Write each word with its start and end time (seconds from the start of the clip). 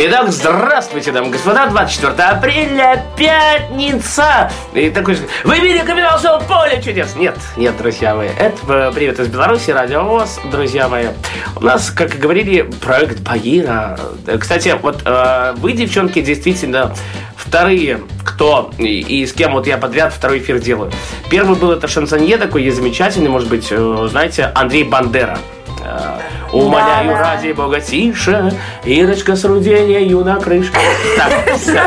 Итак, 0.00 0.30
здравствуйте, 0.30 1.10
дамы 1.10 1.26
и 1.26 1.30
господа, 1.32 1.66
24 1.66 2.12
апреля, 2.12 3.04
пятница. 3.16 4.48
И 4.72 4.90
такой 4.90 5.16
же, 5.16 5.22
вы 5.42 5.56
видели 5.58 5.84
капитал 5.84 6.20
шоу 6.20 6.40
«Поле 6.46 6.80
чудес»? 6.80 7.16
Нет, 7.16 7.36
нет, 7.56 7.76
друзья 7.76 8.14
мои, 8.14 8.28
это 8.28 8.58
э, 8.68 8.92
привет 8.94 9.18
из 9.18 9.26
Беларуси, 9.26 9.72
Радио 9.72 10.04
ВОЗ, 10.04 10.38
друзья 10.52 10.88
мои. 10.88 11.06
У 11.56 11.64
нас, 11.64 11.90
как 11.90 12.14
и 12.14 12.18
говорили, 12.18 12.62
проект 12.80 13.18
Багира. 13.22 13.98
Э, 14.28 14.38
Кстати, 14.38 14.76
вот 14.80 15.02
э, 15.04 15.54
вы, 15.56 15.72
девчонки, 15.72 16.20
действительно 16.22 16.94
вторые, 17.34 18.00
кто 18.24 18.70
и, 18.78 19.00
и 19.00 19.26
с 19.26 19.32
кем 19.32 19.54
вот 19.54 19.66
я 19.66 19.78
подряд 19.78 20.12
второй 20.12 20.38
эфир 20.38 20.60
делаю. 20.60 20.92
Первый 21.28 21.58
был 21.58 21.72
это 21.72 21.88
шансонье 21.88 22.36
такой 22.36 22.62
есть 22.62 22.76
замечательный, 22.76 23.30
может 23.30 23.48
быть, 23.48 23.66
знаете, 23.66 24.52
Андрей 24.54 24.84
Бандера. 24.84 25.38
Э, 25.84 26.18
Умоляю 26.52 27.10
Да, 27.12 27.34
ради 27.34 27.52
бога 27.52 27.80
тише, 27.80 28.52
Ирочка 28.84 29.36
с 29.36 29.44
руденью 29.44 30.24
на 30.24 30.40
крыше. 30.40 30.72
Так, 31.16 31.56
всё. 31.56 31.80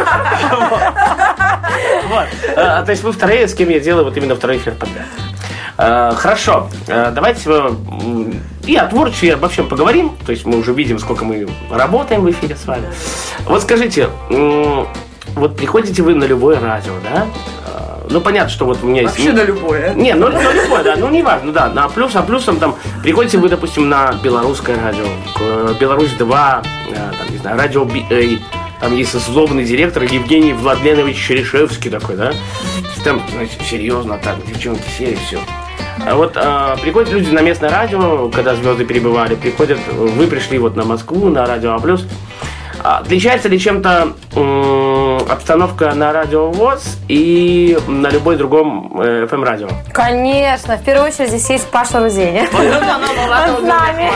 Вот. 2.09 2.27
Э, 2.55 2.83
То 2.85 2.91
есть 2.91 3.03
вы 3.03 3.11
вторые, 3.11 3.47
с 3.47 3.53
кем 3.53 3.69
я 3.69 3.79
делаю 3.79 4.05
вот 4.05 4.17
именно 4.17 4.35
второй 4.35 4.57
эфир 4.57 4.73
подряд. 4.75 5.05
Э, 5.77 6.13
Хорошо, 6.15 6.69
давайте 6.87 7.49
и 8.67 8.75
о 8.75 8.85
творчестве, 8.85 9.29
и 9.29 9.31
обо 9.31 9.49
всем 9.49 9.67
поговорим. 9.67 10.15
То 10.25 10.31
есть 10.31 10.45
мы 10.45 10.57
уже 10.59 10.73
видим, 10.73 10.99
сколько 10.99 11.25
мы 11.25 11.47
работаем 11.71 12.21
в 12.21 12.29
эфире 12.29 12.55
с 12.55 12.65
вами. 12.65 12.87
Вот 13.45 13.63
скажите, 13.63 14.09
вот 14.29 15.57
приходите 15.57 16.03
вы 16.03 16.13
на 16.13 16.25
любое 16.25 16.59
радио, 16.59 16.93
да? 17.03 17.25
Э, 18.11 18.13
Ну, 18.13 18.21
понятно, 18.21 18.49
что 18.49 18.65
вот 18.65 18.79
у 18.83 18.87
меня 18.87 19.03
есть... 19.03 19.17
Вообще 19.17 19.31
на 19.31 19.43
любое. 19.43 19.93
Не, 19.93 20.13
ну, 20.13 20.29
ну 20.29 20.51
любой, 20.51 20.83
да, 20.83 20.95
ну 20.97 21.09
не 21.09 21.23
важно, 21.23 21.51
да. 21.51 21.69
На 21.69 21.87
плюс, 21.87 22.15
а 22.15 22.21
плюсом 22.21 22.57
там 22.57 22.75
приходите 23.01 23.37
вы, 23.37 23.49
допустим, 23.49 23.89
на 23.89 24.13
белорусское 24.23 24.77
радио, 24.79 25.05
э, 25.39 25.73
Беларусь 25.79 26.11
2, 26.13 26.63
э, 26.89 26.93
там, 26.93 27.31
не 27.31 27.37
знаю, 27.37 27.57
радио 27.57 27.83
BA, 27.83 28.39
там 28.79 28.95
есть 28.95 29.13
злобный 29.13 29.63
директор 29.63 30.03
Евгений 30.03 30.53
Владленович 30.53 31.15
Черешевский 31.17 31.89
такой, 31.89 32.15
да? 32.15 32.33
Там, 33.03 33.21
значит, 33.31 33.61
серьезно 33.63 34.19
так, 34.23 34.35
девчонки 34.45 34.87
сели, 34.97 35.17
все. 35.25 35.39
А 36.05 36.15
вот 36.15 36.33
а, 36.35 36.75
приходят 36.77 37.11
люди 37.11 37.29
на 37.29 37.41
местное 37.41 37.69
радио, 37.69 38.29
когда 38.29 38.55
звезды 38.55 38.85
перебывали, 38.85 39.35
приходят, 39.35 39.79
вы 39.91 40.27
пришли 40.27 40.57
вот 40.57 40.75
на 40.75 40.83
Москву, 40.83 41.29
на 41.29 41.45
радио 41.45 41.73
А+. 41.73 41.97
А 42.83 42.97
Отличается 42.99 43.47
ли 43.47 43.59
чем-то 43.59 44.13
обстановка 45.29 45.93
на 45.93 46.11
радио 46.11 46.51
ВОЗ 46.51 46.97
и 47.07 47.77
на 47.87 48.07
любой 48.09 48.35
другом 48.37 48.99
э, 49.01 49.27
FM-радио? 49.29 49.67
Конечно, 49.93 50.77
в 50.77 50.83
первую 50.83 51.07
очередь 51.07 51.29
здесь 51.29 51.49
есть 51.49 51.67
Паша 51.69 51.99
Рузеня. 51.99 52.47
Он 52.53 53.57
с 53.57 53.61
нами. 53.61 54.11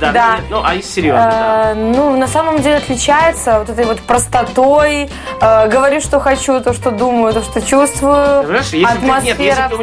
Да. 0.00 0.36
Ну, 0.50 0.60
а 0.64 0.74
если 0.74 0.90
серьезно. 0.90 1.72
Э, 1.72 1.74
Ну, 1.74 2.16
на 2.16 2.26
самом 2.26 2.60
деле 2.60 2.76
отличается 2.76 3.58
вот 3.60 3.70
этой 3.70 3.84
вот 3.86 4.00
простотой. 4.00 5.08
э, 5.40 5.68
Говорю, 5.68 6.00
что 6.00 6.20
хочу, 6.20 6.60
то, 6.60 6.72
что 6.72 6.90
думаю, 6.90 7.32
то, 7.32 7.42
что 7.42 7.60
чувствую. 7.62 8.40
Атмосфера, 8.84 9.68
если 9.68 9.68
бы, 9.68 9.76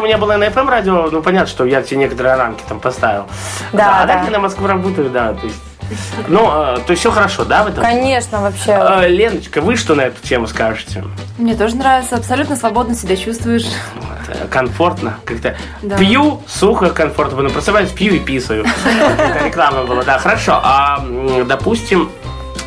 у 0.00 0.02
меня 0.02 0.18
была 0.18 0.36
на 0.38 0.44
FM 0.44 0.68
радио, 0.70 1.10
ну 1.10 1.22
понятно, 1.22 1.48
что 1.48 1.64
я 1.64 1.82
тебе 1.82 1.98
некоторые 1.98 2.36
рамки 2.36 2.62
там 2.68 2.80
поставил. 2.80 3.24
Да, 3.72 4.02
а 4.02 4.06
так 4.06 4.20
да. 4.20 4.24
я 4.24 4.30
на 4.30 4.38
Москву 4.38 4.66
работаю, 4.66 5.10
да. 5.10 5.34
То 5.34 5.46
есть, 5.46 5.58
ну, 6.28 6.50
э, 6.50 6.76
то 6.86 6.90
есть 6.90 7.00
все 7.00 7.10
хорошо, 7.10 7.44
да, 7.44 7.62
в 7.64 7.68
этом? 7.68 7.82
Конечно, 7.84 8.40
вообще. 8.40 8.70
Э, 8.72 9.08
Леночка, 9.08 9.60
вы 9.60 9.76
что 9.76 9.94
на 9.94 10.02
эту 10.02 10.20
тему 10.26 10.46
скажете? 10.46 11.04
Мне 11.38 11.54
тоже 11.54 11.76
нравится, 11.76 12.16
абсолютно 12.16 12.56
свободно 12.56 12.94
себя 12.94 13.16
чувствуешь. 13.16 13.66
Вот, 13.96 14.36
э, 14.36 14.46
комфортно, 14.48 15.18
как-то 15.24 15.56
Да. 15.82 15.96
пью, 15.96 16.42
сухо, 16.46 16.90
комфортно, 16.90 17.42
ну, 17.42 17.50
просыпаюсь, 17.50 17.90
пью 17.90 18.14
и 18.14 18.18
писаю. 18.18 18.64
Это 18.84 19.44
реклама 19.44 19.84
была, 19.84 20.02
да, 20.04 20.18
хорошо. 20.18 20.60
А, 20.62 21.04
допустим, 21.46 22.10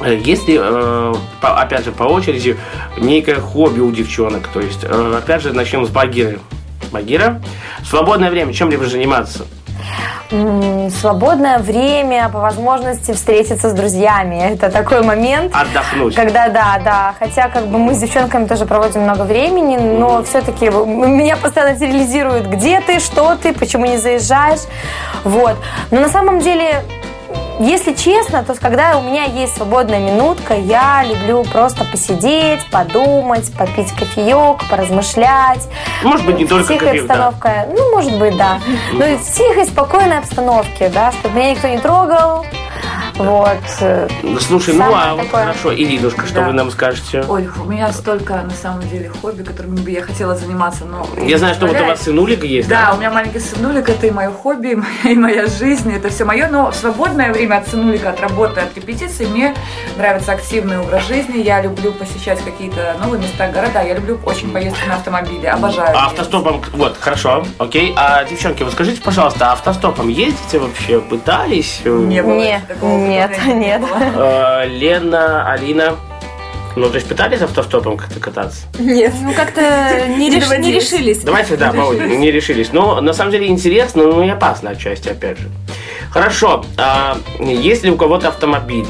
э, 0.02 0.20
если, 0.24 0.60
э, 0.62 1.14
опять 1.42 1.86
же, 1.86 1.92
по 1.92 2.04
очереди, 2.04 2.58
некое 2.98 3.40
хобби 3.40 3.80
у 3.80 3.92
девчонок, 3.92 4.48
то 4.54 4.60
есть, 4.60 4.84
опять 4.84 5.42
же, 5.42 5.54
начнем 5.54 5.86
с 5.86 5.90
Багиры. 5.90 6.40
Багира, 6.92 7.42
свободное 7.86 8.30
время, 8.30 8.54
чем 8.54 8.70
либо 8.70 8.86
заниматься? 8.86 9.46
Свободное 10.30 11.60
время, 11.60 12.30
по 12.30 12.40
возможности 12.40 13.14
встретиться 13.14 13.70
с 13.70 13.74
друзьями. 13.74 14.54
Это 14.54 14.70
такой 14.70 15.02
момент. 15.02 15.54
Отдохнуть. 15.56 16.16
Когда, 16.16 16.50
да, 16.50 16.80
да. 16.84 17.16
Хотя, 17.18 17.48
как 17.50 17.68
бы 17.68 17.78
мы 17.78 17.94
с 17.94 18.00
девчонками 18.00 18.46
тоже 18.46 18.66
проводим 18.66 19.02
много 19.02 19.22
времени, 19.22 19.78
но 19.78 20.24
все-таки 20.24 20.66
меня 20.68 21.38
постоянно 21.38 21.80
терроризируют, 21.80 22.48
где 22.48 22.82
ты, 22.82 23.00
что 23.00 23.36
ты, 23.36 23.54
почему 23.54 23.86
не 23.86 23.98
заезжаешь. 23.98 24.62
Вот. 25.24 25.56
Но 25.92 26.02
на 26.02 26.10
самом 26.10 26.40
деле, 26.40 26.84
если 27.60 27.94
честно, 27.94 28.44
то 28.44 28.54
когда 28.56 28.98
у 28.98 29.02
меня 29.02 29.24
есть 29.24 29.56
свободная 29.56 30.00
минутка, 30.00 30.54
я 30.56 31.04
люблю 31.04 31.44
просто 31.44 31.84
посидеть, 31.86 32.66
подумать, 32.70 33.52
попить 33.58 33.92
кофеек, 33.92 34.70
поразмышлять. 34.70 35.68
Может 36.04 36.26
быть, 36.26 36.38
не 36.38 36.46
В 36.46 36.50
только 36.50 36.74
тихой 36.74 36.88
кофеек, 36.88 37.08
да. 37.08 37.28
обстановке. 37.28 37.68
Ну, 37.76 37.92
может 37.92 38.20
быть, 38.20 38.38
да. 38.38 38.60
Но 38.94 39.06
в 39.06 39.32
тихой, 39.34 39.66
спокойной 39.66 40.20
обстановке, 40.20 40.90
да, 40.90 41.12
чтобы 41.12 41.36
меня 41.36 41.52
никто 41.52 41.68
не 41.68 41.80
трогал. 41.80 42.46
Вот. 43.18 43.58
Ну, 44.24 44.40
Слушай, 44.40 44.74
ну 44.76 44.80
Самое 44.84 45.04
а 45.08 45.16
вот 45.16 45.26
такое. 45.26 45.42
хорошо, 45.46 45.74
Иринушка, 45.74 46.26
что 46.28 46.36
Да. 46.42 46.48
вы 46.48 46.54
нам 46.54 46.70
скажете? 46.72 47.24
Ой, 47.28 47.50
у 47.60 47.64
меня 47.66 47.92
столько, 47.92 48.36
на 48.36 48.52
самом 48.52 48.88
деле, 48.90 49.10
хобби, 49.10 49.44
которыми 49.44 49.78
бы 49.78 49.90
я 49.92 50.02
хотела 50.02 50.36
заниматься, 50.36 50.86
но... 50.86 51.08
Я 51.26 51.38
знаю, 51.38 51.56
что 51.56 51.66
вот 51.68 51.80
у 51.80 51.86
вас 51.86 52.02
сынулик 52.04 52.44
есть, 52.44 52.68
Да, 52.70 52.92
у 52.94 52.98
меня 52.98 53.10
маленький 53.10 53.40
сынулик, 53.40 53.90
это 53.90 54.08
и 54.08 54.12
мое 54.12 54.30
хобби, 54.32 54.68
и 54.70 54.76
моя, 54.76 54.90
и 55.12 55.16
моя 55.16 55.48
жизнь, 55.48 55.92
это 55.94 56.10
все 56.10 56.26
мое. 56.26 56.48
Но 56.48 56.72
в 56.72 56.76
свободное 56.76 57.34
время 57.34 57.58
от 57.58 57.68
сынулика, 57.68 58.10
от 58.12 58.22
работы, 58.22 58.62
от 58.62 58.76
репетиции, 58.76 59.26
мне 59.26 59.56
нравится 59.98 60.34
активный 60.34 60.80
образ 60.80 61.08
жизни. 61.08 61.40
Я 61.42 61.62
люблю 61.62 61.92
посещать 61.94 62.40
какие-то 62.44 62.96
новые 63.02 63.22
места, 63.22 63.48
города. 63.50 63.82
Я 63.82 63.96
люблю 63.96 64.20
очень 64.26 64.52
поездки 64.52 64.88
на 64.88 64.96
автомобиле, 64.96 65.50
обожаю. 65.50 65.90
А 65.98 66.04
ездить. 66.04 66.20
автостопом, 66.20 66.62
вот, 66.74 66.98
хорошо, 67.00 67.46
окей. 67.58 67.94
А, 67.98 68.24
девчонки, 68.26 68.62
вот 68.64 68.74
скажите, 68.74 69.02
пожалуйста, 69.02 69.50
а 69.50 69.54
автостопом 69.54 70.08
ездите 70.08 70.60
вообще? 70.60 71.00
Пытались? 71.02 71.82
Не 71.84 72.22
было 72.22 72.34
Не, 72.36 72.62
такого 72.68 72.98
нет, 73.08 73.32
нет. 73.48 73.82
Э, 74.16 74.68
Лена, 74.68 75.52
Алина, 75.52 75.96
ну, 76.76 76.90
то 76.90 76.96
есть 76.96 77.08
пытались 77.08 77.42
автостопом 77.42 77.98
как-то 77.98 78.20
кататься? 78.20 78.68
Нет. 78.78 79.14
Ну, 79.22 79.34
как-то 79.34 79.62
не, 80.18 80.30
реш- 80.30 80.58
не 80.60 80.72
решились. 80.72 81.20
Давайте, 81.20 81.58
да, 81.58 81.72
по 81.72 81.94
не 81.94 82.32
решились. 82.32 82.72
Но 82.72 83.02
на 83.02 83.14
самом 83.14 83.32
деле 83.32 83.48
интересно, 83.48 84.04
но 84.04 84.24
и 84.24 84.30
опасно 84.30 84.70
отчасти, 84.72 85.10
опять 85.10 85.40
же. 85.40 85.50
Хорошо, 86.12 86.64
а 86.78 87.18
есть 87.40 87.84
ли 87.84 87.90
у 87.90 87.98
кого-то 87.98 88.28
автомобиль? 88.28 88.86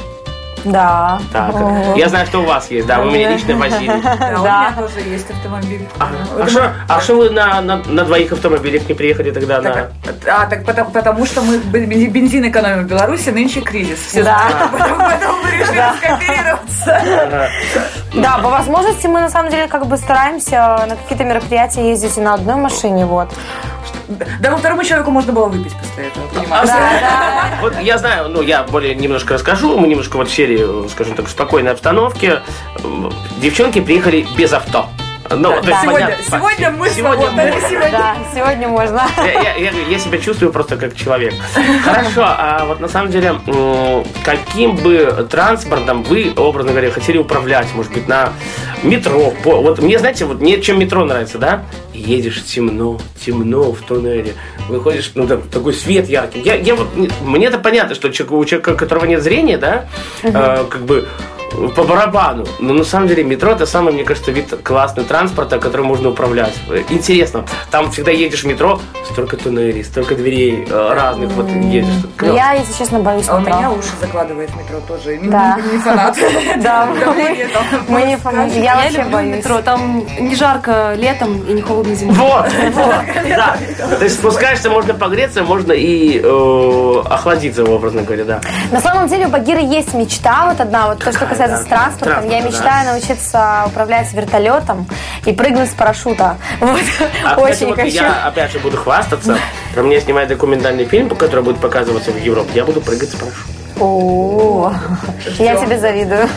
Да. 0.66 1.20
Так, 1.32 1.56
я 1.96 2.10
знаю, 2.10 2.26
что 2.26 2.40
у 2.40 2.46
вас 2.46 2.70
есть, 2.72 2.88
да, 2.88 3.00
вы 3.00 3.12
меня 3.12 3.32
лично 3.32 3.56
возили. 3.56 4.02
Да, 4.18 4.40
у 4.40 4.44
меня 4.44 4.74
тоже 4.78 5.00
есть 5.10 5.30
автомобиль. 5.30 5.88
А, 6.00 6.10
а 6.42 6.48
что, 6.48 6.74
а 6.88 7.02
что 7.02 7.16
вы 7.18 7.30
на, 7.30 7.62
двоих 8.06 8.32
автомобилях 8.32 8.88
не 8.88 8.94
приехали 8.94 9.32
тогда 9.32 9.62
на... 9.62 9.74
Так, 9.74 9.92
а, 10.28 10.46
так 10.46 10.92
потому, 10.92 11.26
что 11.26 11.42
мы 11.42 11.58
бен- 11.58 12.12
бензин 12.12 12.48
экономим 12.50 12.86
в 12.86 12.88
Беларуси, 12.88 13.30
нынче 13.30 13.62
кризис. 13.62 14.00
Все 14.00 14.24
Да. 14.24 14.38
знают, 14.50 14.72
поэтому, 14.72 15.00
поэтому 15.00 15.34
мы 15.44 15.52
решили 15.52 15.84
скооперироваться. 15.98 17.50
Да, 18.14 18.38
по 18.40 18.50
возможности 18.50 19.08
мы 19.08 19.22
на 19.22 19.30
самом 19.30 19.52
деле 19.52 19.68
как 19.68 19.86
бы 19.86 19.98
стараемся 19.98 20.86
на 20.88 20.96
какие-то 20.96 21.24
мероприятия 21.24 21.90
ездить 21.90 22.18
и 22.18 22.22
на 22.22 22.34
одной 22.34 22.56
машине, 22.56 23.06
вот. 23.06 23.30
Да, 24.08 24.52
во 24.52 24.58
второму 24.58 24.84
человеку 24.84 25.12
можно 25.12 25.34
было 25.34 25.48
выпить 25.48 25.74
после 25.74 26.08
этого, 26.08 26.28
понимаешь? 26.28 26.70
Вот 27.62 27.74
я 27.82 27.98
знаю, 27.98 28.30
ну, 28.30 28.42
я 28.42 28.64
более 28.64 28.96
немножко 28.96 29.34
расскажу, 29.34 29.78
мы 29.78 29.88
немножко 29.88 30.18
вот 30.18 30.30
в 30.30 30.34
серии, 30.34 30.88
скажем 30.90 31.16
так, 31.16 31.26
в 31.26 31.30
спокойной 31.30 31.72
обстановке. 31.72 32.42
Девчонки 33.42 33.82
приехали 33.82 34.26
без 34.38 34.54
авто. 34.54 34.88
Ну, 35.30 35.50
то 35.50 35.68
есть, 35.68 35.82
Сегодня, 35.82 35.92
понятно, 35.92 36.26
сегодня 36.26 36.72
мы 36.72 36.90
Сегодня 36.90 37.18
свободны, 37.18 37.44
мы- 37.52 37.70
сегодня 37.70 37.92
Да, 37.92 38.16
сегодня 38.34 38.68
можно. 38.68 39.02
Я, 39.18 39.32
я- 39.42 39.56
я- 39.56 39.72
я 39.90 40.00
себя 40.00 40.18
чувствую 40.20 40.52
просто 40.54 40.78
как 40.78 40.96
человек. 40.96 41.34
Хорошо, 41.84 42.24
а 42.26 42.66
вот 42.66 42.80
на 42.80 42.88
самом 42.88 43.12
деле, 43.12 43.36
каким 44.24 44.76
бы 44.78 45.28
транспортом 45.30 46.04
вы, 46.04 46.32
образно 46.36 46.72
говоря, 46.72 46.92
хотели 46.92 47.18
управлять? 47.18 47.68
Может 47.76 47.94
быть, 47.94 48.08
на 48.08 48.34
метро? 48.84 49.34
По- 49.44 49.62
Вот 49.62 49.80
мне, 49.82 50.00
знаете, 50.00 50.26
вот 50.26 50.40
мне 50.40 50.62
чем 50.62 50.80
метро 50.80 51.04
нравится, 51.06 51.38
да? 51.38 51.64
Едешь 51.94 52.44
темно, 52.46 53.00
темно 53.26 53.72
в 53.74 53.82
туннеле, 53.82 54.34
выходишь, 54.70 55.12
ну, 55.16 55.28
там, 55.28 55.42
такой 55.42 55.74
свет 55.74 56.08
яркий. 56.08 56.40
Я, 56.42 56.56
я 56.56 56.76
вот, 56.76 56.96
не- 56.96 57.10
мне 57.22 57.48
это 57.48 57.58
понятно, 57.60 57.96
что 57.96 58.10
человек- 58.10 58.32
у 58.34 58.46
человека, 58.46 58.70
у 58.70 58.78
которого 58.78 59.06
нет 59.06 59.22
зрения, 59.24 59.58
да, 59.58 59.86
э, 60.24 60.66
как 60.70 60.82
бы 60.86 61.08
по 61.76 61.84
барабану. 61.84 62.46
Но 62.60 62.74
на 62.74 62.84
самом 62.84 63.08
деле 63.08 63.24
метро 63.24 63.52
это 63.52 63.66
самый, 63.66 63.94
мне 63.94 64.04
кажется, 64.04 64.32
вид 64.32 64.54
классный 64.64 65.04
транспорта, 65.04 65.60
который 65.60 65.86
можно 65.86 66.10
управлять. 66.10 66.54
Интересно, 66.90 67.46
там 67.72 67.92
всегда 67.92 68.12
едешь 68.12 68.44
в 68.44 68.48
метро, 68.48 68.80
столько 69.12 69.38
туннелей, 69.38 69.84
столько 69.84 70.16
дверей 70.16 70.68
э, 70.70 70.94
разных, 70.94 71.32
вот 71.32 71.50
едешь. 71.50 71.88
Я, 72.22 72.54
если 72.54 72.74
честно, 72.78 73.00
боюсь 73.00 73.28
А 73.28 73.38
у 73.38 73.40
метро. 73.40 73.56
меня 73.56 73.72
уши 73.72 73.90
закладывает 74.00 74.50
в 74.52 74.58
метро 74.58 74.80
тоже. 74.88 75.20
Да. 75.24 75.58
не 75.72 75.80
фанат. 75.80 76.18
Да, 76.58 76.88
мы, 77.88 78.04
не 78.04 78.18
фанаты. 78.18 78.60
Я 78.60 78.76
вообще 78.76 78.98
люблю 78.98 79.12
боюсь. 79.12 79.38
метро. 79.38 79.62
Там 79.62 80.04
не 80.20 80.36
жарко 80.36 80.94
летом 80.96 81.42
и 81.44 81.54
не 81.54 81.62
холодно 81.62 81.96
зимой. 81.96 82.16
Вот, 82.16 82.46
вот, 82.74 82.96
да. 83.30 83.58
То 83.98 84.04
есть 84.04 84.18
спускаешься, 84.18 84.70
можно 84.70 84.94
погреться, 84.94 85.44
можно 85.44 85.72
и 85.72 86.20
э, 86.24 87.02
охладиться, 87.10 87.64
образно 87.64 88.02
говоря, 88.04 88.26
да. 88.26 88.42
На 88.72 88.82
самом 88.82 89.08
деле 89.08 89.28
у 89.28 89.30
Багиры 89.30 89.62
есть 89.62 89.94
мечта, 89.94 90.48
вот 90.50 90.60
одна, 90.60 90.88
вот 90.88 91.00
то, 91.04 91.12
что 91.12 91.26
да? 91.38 91.58
с 91.58 91.66
транспортом. 91.66 92.24
Я 92.24 92.42
Транспорт, 92.42 92.54
мечтаю 92.54 92.94
научиться 92.94 93.64
управлять 93.68 94.14
вертолетом 94.14 94.88
и 95.26 95.34
прыгнуть 95.34 95.70
с 95.70 95.74
парашюта. 95.74 96.38
Вот. 96.60 96.80
А, 97.24 97.36
кстати, 97.36 97.40
Очень 97.40 97.68
вот 97.68 97.76
хочу. 97.76 97.96
я 97.96 98.26
опять 98.28 98.52
же 98.52 98.60
буду 98.60 98.78
хвастаться. 98.78 99.38
Про 99.74 99.84
меня 99.84 100.00
снимает 100.00 100.30
документальный 100.30 100.86
фильм, 100.86 101.10
который 101.10 101.44
будет 101.44 101.60
показываться 101.60 102.12
в 102.12 102.20
Европе. 102.20 102.50
Я 102.56 102.66
буду 102.66 102.82
прыгать 102.82 103.10
с 103.10 103.16
парашютом. 103.16 103.57
О, 103.80 104.74
я 105.40 105.56
тебе 105.56 105.78
завидую. 105.78 106.28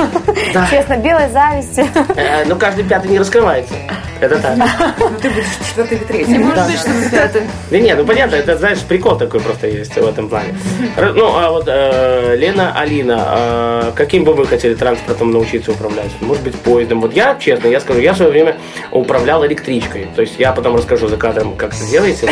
Да. 0.52 0.66
Честно, 0.70 0.96
белой 0.96 1.28
зависти. 1.30 1.86
Э, 2.16 2.44
ну, 2.46 2.56
каждый 2.56 2.84
пятый 2.84 3.10
не 3.10 3.18
раскрывается. 3.18 3.74
Это 4.20 4.38
так. 4.38 4.58
Ну 4.98 5.18
ты 5.20 5.30
будешь 5.30 5.46
четвертый 5.66 5.96
или 5.96 6.04
третий. 6.04 6.32
Не 6.32 6.38
может 6.38 6.66
быть, 6.66 6.78
что 6.78 6.90
вы 6.90 7.08
пятый. 7.08 7.42
Да 7.70 7.78
нет, 7.78 7.96
ну 7.98 8.04
понятно, 8.04 8.36
это, 8.36 8.58
знаешь, 8.58 8.80
прикол 8.80 9.16
такой 9.16 9.40
просто 9.40 9.66
есть 9.66 9.94
в 9.94 10.06
этом 10.06 10.28
плане. 10.28 10.54
Ну, 10.96 11.34
а 11.34 11.50
вот 11.50 11.64
э, 11.66 12.36
Лена, 12.36 12.74
Алина, 12.76 13.24
э, 13.28 13.92
каким 13.94 14.24
бы 14.24 14.34
вы 14.34 14.46
хотели 14.46 14.74
транспортом 14.74 15.30
научиться 15.30 15.72
управлять? 15.72 16.10
Может 16.20 16.42
быть, 16.42 16.54
поездом? 16.56 17.00
Вот 17.00 17.14
я, 17.14 17.36
честно, 17.40 17.68
я 17.68 17.80
скажу, 17.80 18.00
я 18.00 18.12
в 18.12 18.16
свое 18.16 18.30
время 18.30 18.56
управлял 18.92 19.46
электричкой. 19.46 20.08
То 20.14 20.20
есть 20.20 20.34
я 20.38 20.52
потом 20.52 20.76
расскажу 20.76 21.08
за 21.08 21.16
кадром, 21.16 21.56
как 21.56 21.72
это 21.72 21.90
делается. 21.90 22.26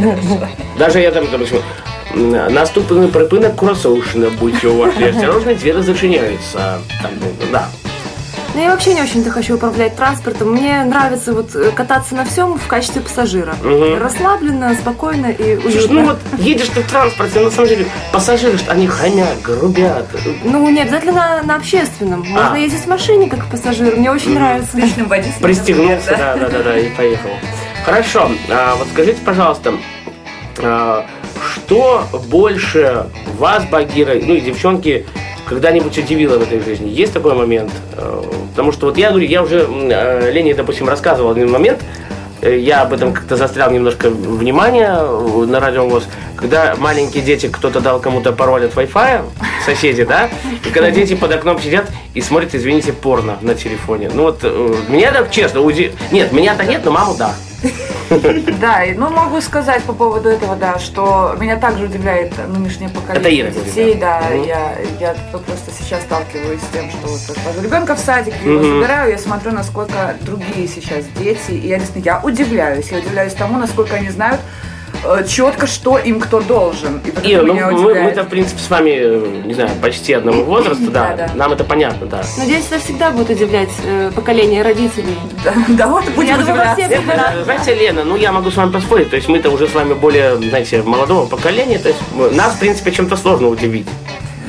Даже 0.78 1.00
я 1.00 1.10
там, 1.10 1.28
допустим, 1.30 1.58
наступний 2.18 3.08
припинок 3.08 3.56
курасовщина, 3.56 4.26
будьте 4.40 4.68
уважні, 4.68 5.08
осторожно, 5.08 5.54
двери 5.54 5.82
зачиняются. 5.82 6.58
Там, 7.02 7.10
ну, 7.20 7.46
да. 7.52 7.66
Ну, 8.54 8.62
я 8.64 8.70
вообще 8.70 8.94
не 8.94 9.02
очень-то 9.02 9.30
хочу 9.30 9.54
управлять 9.54 9.94
транспортом. 9.94 10.52
Мне 10.52 10.82
нравится 10.84 11.32
вот 11.32 11.54
э, 11.54 11.70
кататься 11.70 12.16
на 12.16 12.24
всем 12.24 12.58
в 12.58 12.66
качестве 12.66 13.02
пассажира. 13.02 13.54
Мгм. 13.62 14.02
Расслабленно, 14.02 14.74
спокойно 14.74 15.26
и 15.26 15.60
Слушай, 15.60 15.76
уютно. 15.80 16.00
ну 16.00 16.06
вот 16.06 16.18
едешь 16.38 16.68
ты 16.74 16.80
в 16.80 16.90
транспорте, 16.90 17.40
на 17.40 17.50
самом 17.50 17.68
деле, 17.68 17.86
пассажиры, 18.12 18.58
что 18.58 18.72
они 18.72 18.88
хамят, 18.88 19.42
грубят. 19.42 20.06
Ну, 20.44 20.68
не 20.70 20.80
обязательно 20.80 21.12
на, 21.12 21.42
на 21.44 21.54
общественном. 21.56 22.24
Можно 22.26 22.54
А. 22.54 22.58
ездить 22.58 22.80
в 22.80 22.88
машине, 22.88 23.28
как 23.28 23.46
пассажир. 23.50 23.94
Мне 23.96 24.10
очень 24.10 24.34
нравится. 24.34 24.76
Личным 24.76 25.06
водителем. 25.08 25.40
Пристегнулся, 25.42 26.10
например, 26.10 26.18
да, 26.18 26.36
да, 26.36 26.48
да, 26.48 26.62
да, 26.64 26.78
и 26.78 26.88
поехал. 26.88 27.30
Хорошо, 27.84 28.30
а 28.50 28.74
вот 28.76 28.88
скажите, 28.92 29.18
пожалуйста, 29.24 29.74
а, 30.58 31.06
что 31.42 32.04
больше 32.28 33.06
вас, 33.38 33.64
Багира, 33.64 34.14
ну 34.14 34.34
и 34.34 34.40
девчонки, 34.40 35.06
когда-нибудь 35.46 35.96
удивило 35.96 36.38
в 36.38 36.42
этой 36.42 36.60
жизни? 36.60 36.88
Есть 36.88 37.12
такой 37.12 37.34
момент? 37.34 37.70
Э, 37.96 38.22
Потому 38.58 38.72
что 38.72 38.86
вот 38.86 38.98
я 38.98 39.10
говорю, 39.10 39.24
я 39.24 39.40
уже 39.44 39.68
э, 39.70 40.32
Лене, 40.32 40.52
допустим, 40.52 40.88
рассказывал 40.88 41.30
один 41.30 41.48
момент, 41.48 41.78
э, 42.42 42.58
я 42.58 42.82
об 42.82 42.92
этом 42.92 43.12
как-то 43.12 43.36
застрял 43.36 43.70
немножко 43.70 44.10
внимания 44.10 44.98
э, 44.98 45.44
на 45.46 45.60
радиовоз, 45.60 46.08
когда 46.34 46.74
маленькие 46.76 47.22
дети, 47.22 47.46
кто-то 47.46 47.78
дал 47.78 48.00
кому-то 48.00 48.32
пароль 48.32 48.64
от 48.64 48.74
Wi-Fi, 48.74 49.22
соседи, 49.64 50.02
да, 50.02 50.28
и 50.66 50.70
когда 50.70 50.90
дети 50.90 51.14
под 51.14 51.30
окном 51.30 51.60
сидят 51.60 51.86
и 52.14 52.20
смотрят, 52.20 52.52
извините, 52.52 52.92
порно 52.92 53.38
на 53.42 53.54
телефоне. 53.54 54.10
Ну 54.12 54.24
вот, 54.24 54.42
меня 54.88 55.12
так 55.12 55.30
честно, 55.30 55.60
уди... 55.60 55.92
нет, 56.10 56.32
меня-то 56.32 56.64
нет, 56.64 56.84
но 56.84 56.90
маму 56.90 57.14
да. 57.16 57.36
Да, 58.60 58.84
и, 58.84 58.94
ну 58.94 59.10
могу 59.10 59.40
сказать 59.40 59.82
по 59.82 59.92
поводу 59.92 60.28
этого, 60.28 60.56
да, 60.56 60.78
что 60.78 61.36
меня 61.38 61.56
также 61.56 61.84
удивляет 61.84 62.32
нынешнее 62.48 62.88
поколение 62.88 63.50
детей, 63.50 63.94
да. 63.94 64.20
я, 64.30 64.76
я 65.00 65.14
просто 65.32 65.70
сейчас 65.78 66.02
сталкиваюсь 66.02 66.60
с 66.60 66.72
тем, 66.72 66.90
что 66.90 67.08
вот 67.08 67.62
ребенка 67.62 67.94
в 67.94 67.98
садик, 67.98 68.34
его 68.42 68.60
Мгм. 68.60 68.80
забираю, 68.80 69.10
я 69.10 69.18
смотрю, 69.18 69.52
насколько 69.52 70.14
другие 70.20 70.68
сейчас 70.68 71.04
дети, 71.18 71.50
и 71.50 71.68
я 71.68 71.80
я 71.96 72.20
удивляюсь, 72.22 72.90
я 72.90 72.98
удивляюсь 72.98 73.34
тому, 73.34 73.58
насколько 73.58 73.96
они 73.96 74.10
знают 74.10 74.40
четко, 75.26 75.66
что 75.66 75.98
им 75.98 76.20
кто 76.20 76.40
должен. 76.40 77.00
И 77.04 77.10
это 77.10 77.20
Ира, 77.28 77.42
ну 77.42 77.54
мы, 77.54 77.74
удивляет. 77.74 78.04
мы-то, 78.04 78.22
в 78.24 78.28
принципе, 78.28 78.60
с 78.60 78.68
вами, 78.70 78.90
э, 79.00 79.42
не 79.46 79.54
знаю, 79.54 79.70
почти 79.80 80.12
одного 80.14 80.42
возраста, 80.52 80.90
да, 80.90 81.14
Да, 81.16 81.26
да. 81.28 81.34
нам 81.34 81.52
это 81.52 81.64
понятно, 81.64 82.06
да. 82.06 82.22
Но 82.36 82.44
дети 82.44 82.64
это 82.70 82.78
всегда 82.82 83.10
будут 83.10 83.30
удивлять 83.30 83.70
э, 83.84 84.10
поколение 84.14 84.62
родителей. 84.62 85.16
Да, 85.44 85.54
да, 85.68 85.86
вот 85.88 86.04
будем 86.10 86.28
Я 86.28 86.36
думаю, 86.38 86.56
во 86.66 86.72
удивляться. 86.74 87.34
Э, 87.38 87.44
Знаете, 87.44 87.74
Лена, 87.74 88.04
ну 88.04 88.16
я 88.16 88.32
могу 88.32 88.50
с 88.50 88.56
вами 88.56 88.70
поспорить, 88.70 89.10
то 89.10 89.16
есть 89.16 89.28
мы-то 89.28 89.50
уже 89.50 89.68
с 89.68 89.74
вами 89.74 89.94
более, 89.94 90.36
знаете, 90.36 90.82
молодого 90.82 91.26
поколения, 91.26 91.78
то 91.78 91.88
есть 91.88 92.00
э, 92.18 92.30
нас, 92.34 92.54
в 92.54 92.58
принципе, 92.58 92.90
чем-то 92.92 93.16
сложно 93.16 93.48
удивить. 93.48 93.86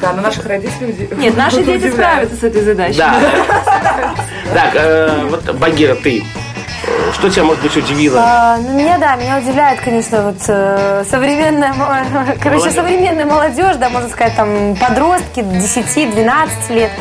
Да, 0.01 0.13
но 0.13 0.21
наших 0.21 0.45
родителей 0.45 1.09
Нет, 1.17 1.35
наши 1.35 1.57
дети 1.57 1.87
удивляют. 1.87 1.93
справятся 1.93 2.35
с 2.37 2.43
этой 2.43 2.61
задачей. 2.61 2.97
Да. 2.99 3.19
Так, 4.53 4.71
э, 4.73 5.27
вот, 5.29 5.43
Багира, 5.59 5.93
ты, 5.93 6.19
э, 6.19 6.23
что 7.13 7.29
тебя, 7.29 7.43
может 7.43 7.61
быть, 7.63 7.75
удивило? 7.75 8.19
А, 8.21 8.57
ну, 8.57 8.73
меня, 8.73 8.97
да, 8.97 9.15
меня 9.15 9.37
удивляет, 9.37 9.79
конечно, 9.81 10.23
вот 10.23 10.37
э, 10.47 11.03
современная, 11.09 11.73
короче, 12.41 12.71
современная 12.71 13.25
молодежь, 13.25 13.75
да, 13.77 13.89
можно 13.89 14.09
сказать, 14.09 14.35
там, 14.35 14.75
подростки 14.75 15.39
10-12 15.39 16.49
лет, 16.69 16.91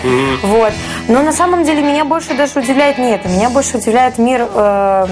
вот. 0.43 0.73
Но 1.09 1.23
на 1.23 1.33
самом 1.33 1.65
деле 1.65 1.83
меня 1.83 2.05
больше 2.05 2.35
даже 2.35 2.59
удивляет 2.59 2.99
не 2.99 3.11
это, 3.11 3.29
меня 3.29 3.51
больше 3.51 3.79
удивляет 3.79 4.19
мир 4.19 4.49
э, 4.53 5.07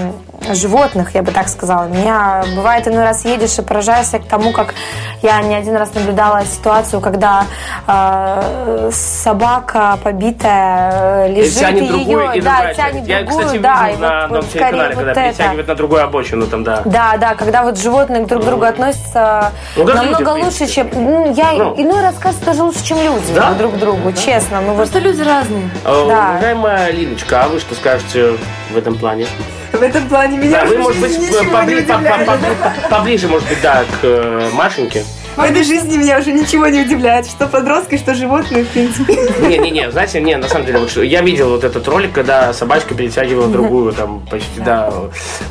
животных, 0.53 1.13
я 1.15 1.21
бы 1.23 1.31
так 1.31 1.47
сказала. 1.49 1.85
Меня 1.87 2.43
бывает 2.55 2.87
иной 2.87 3.03
раз 3.03 3.25
едешь 3.25 3.57
и 3.59 3.61
поражаешься 3.61 4.19
к 4.19 4.25
тому, 4.25 4.51
как 4.51 4.73
я 5.21 5.41
не 5.41 5.55
один 5.55 5.75
раз 5.75 5.93
наблюдала 5.93 6.43
ситуацию, 6.45 7.01
когда 7.01 7.45
э, 7.87 8.89
собака 8.93 9.97
побитая 10.03 11.25
э, 11.27 11.33
лежит, 11.33 11.57
тянет 11.59 11.83
и 11.83 11.87
другую 11.87 12.25
ее, 12.31 12.37
и 12.37 12.41
да, 12.41 12.73
тянет. 12.73 13.07
Я, 13.07 13.23
другую, 13.23 13.45
кстати, 13.45 13.61
да, 13.61 13.87
видел 13.87 13.97
и 13.97 14.01
на 14.01 14.07
вот- 14.07 14.23
одном 14.23 14.41
вот 14.41 14.51
телеканале, 14.51 14.77
скорее 14.77 14.95
когда 14.95 15.07
вот 15.13 15.17
это. 15.17 15.21
перетягивают 15.37 15.67
на 15.67 15.75
другую 15.75 16.03
обочину, 16.03 16.47
там, 16.47 16.63
да. 16.63 16.81
Да, 16.85 17.17
да, 17.17 17.35
когда 17.35 17.63
вот 17.63 17.77
животные 17.77 18.25
друг 18.25 18.41
к 18.43 18.45
другу 18.45 18.65
относятся 18.65 19.51
Ну, 19.75 19.83
люди, 19.85 19.95
намного 19.95 20.33
принципе. 20.33 20.45
лучше, 20.63 20.67
чем... 20.73 20.89
ну, 20.93 21.33
я 21.33 21.51
Ну. 21.53 21.73
иной 21.77 22.01
раз 22.01 22.15
кажется 22.19 22.45
даже 22.45 22.63
лучше, 22.63 22.83
чем 22.83 22.97
люди 23.01 23.33
Да? 23.35 23.51
друг 23.53 23.73
к 23.73 23.77
другу, 23.77 24.11
честно. 24.13 24.61
Ну 24.61 24.67
вот 24.69 24.77
Просто 24.77 24.99
люди 24.99 25.21
разные. 25.21 25.69
Э, 25.85 26.05
Да. 26.07 26.29
Уважаемая 26.31 26.91
Линочка, 26.91 27.43
а 27.43 27.47
вы 27.47 27.59
что 27.59 27.75
скажете 27.75 28.33
в 28.73 28.77
этом 28.77 28.95
плане? 28.95 29.27
В 29.71 29.81
этом 29.81 30.07
плане 30.07 30.37
меня 30.37 30.61
Да, 30.61 30.65
вы, 30.65 30.77
может 30.77 31.01
быть, 31.01 31.17
побли- 31.17 31.85
по- 31.85 31.93
по- 31.93 31.93
удивляет. 31.97 32.25
по- 32.27 32.89
поближе, 32.89 33.27
может 33.27 33.47
быть, 33.49 33.61
да, 33.61 33.83
к 33.83 34.03
э, 34.03 34.49
Машеньке. 34.53 35.03
В 35.37 35.39
этой 35.39 35.63
жизни 35.63 35.97
меня 35.97 36.17
уже 36.17 36.31
ничего 36.31 36.67
не 36.67 36.81
удивляет, 36.81 37.27
что 37.27 37.45
подростки, 37.45 37.95
что 37.97 38.15
животные, 38.15 38.63
в 38.63 38.69
принципе. 38.69 39.13
Не-не-не, 39.47 39.91
знаете, 39.91 40.19
не, 40.19 40.35
на 40.35 40.47
самом 40.47 40.65
деле, 40.65 40.79
вот 40.79 40.89
я 40.97 41.21
видел 41.21 41.51
вот 41.51 41.63
этот 41.63 41.87
ролик, 41.87 42.11
когда 42.11 42.51
собачка 42.53 42.95
перетягивала 42.95 43.47
другую, 43.47 43.93
там, 43.93 44.21
почти, 44.31 44.59
да. 44.65 44.91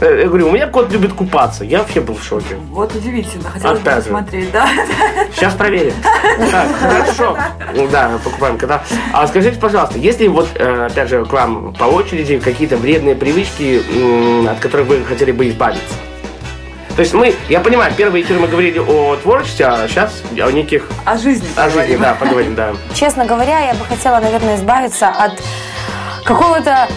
Э, 0.00 0.22
Я 0.22 0.26
говорю, 0.26 0.48
у 0.48 0.50
меня 0.52 0.66
кот 0.66 0.90
любит 0.90 1.12
купаться. 1.12 1.62
Я 1.64 1.78
вообще 1.78 2.00
был 2.00 2.16
в 2.16 2.24
шоке. 2.24 2.56
Вот 2.70 2.96
удивительно, 2.96 3.48
хотелось 3.48 3.78
бы 3.78 3.90
посмотреть, 3.90 4.50
да. 4.50 4.68
Сейчас 5.36 5.54
проверим. 5.54 5.94
Так, 6.50 6.68
хорошо. 6.80 7.38
Ну 7.74 7.86
Да, 7.88 8.18
покупаем 8.24 8.58
кота. 8.58 8.82
А 9.12 9.24
скажите, 9.28 9.56
пожалуйста, 9.56 9.98
если 9.98 10.26
вот, 10.26 10.48
э, 10.56 10.88
опять 10.90 11.08
же, 11.08 11.24
к 11.24 11.32
вам 11.32 11.72
по 11.74 11.84
очереди 11.84 12.40
какие-то 12.40 12.76
вредные 12.76 13.14
привычки, 13.14 13.80
от 14.48 14.58
которых 14.58 14.88
вы 14.88 15.04
хотели 15.04 15.30
бы 15.30 15.48
избавиться? 15.48 15.94
То 16.96 17.02
есть 17.02 17.12
мы, 17.12 17.34
я 17.50 17.60
понимаю, 17.60 17.92
первый 17.94 18.22
эфир 18.22 18.38
мы 18.38 18.48
говорили 18.48 18.78
о 18.78 19.16
творчестве, 19.16 19.66
а 19.66 19.86
сейчас 19.86 20.22
о 20.32 20.50
неких, 20.50 20.88
О 21.04 21.18
жизни 21.18 21.46
о 21.54 21.68
жизни, 21.68 21.96
да, 21.96 22.14
поговорим, 22.14 22.54
да. 22.54 22.72
честно 22.94 23.26
говоря, 23.26 23.60
я 23.60 23.74
бы 23.74 23.84
хотела, 23.84 24.18
наверное, 24.18 24.56
избавиться 24.56 25.08
от 25.08 25.32
какого-то 26.24 26.88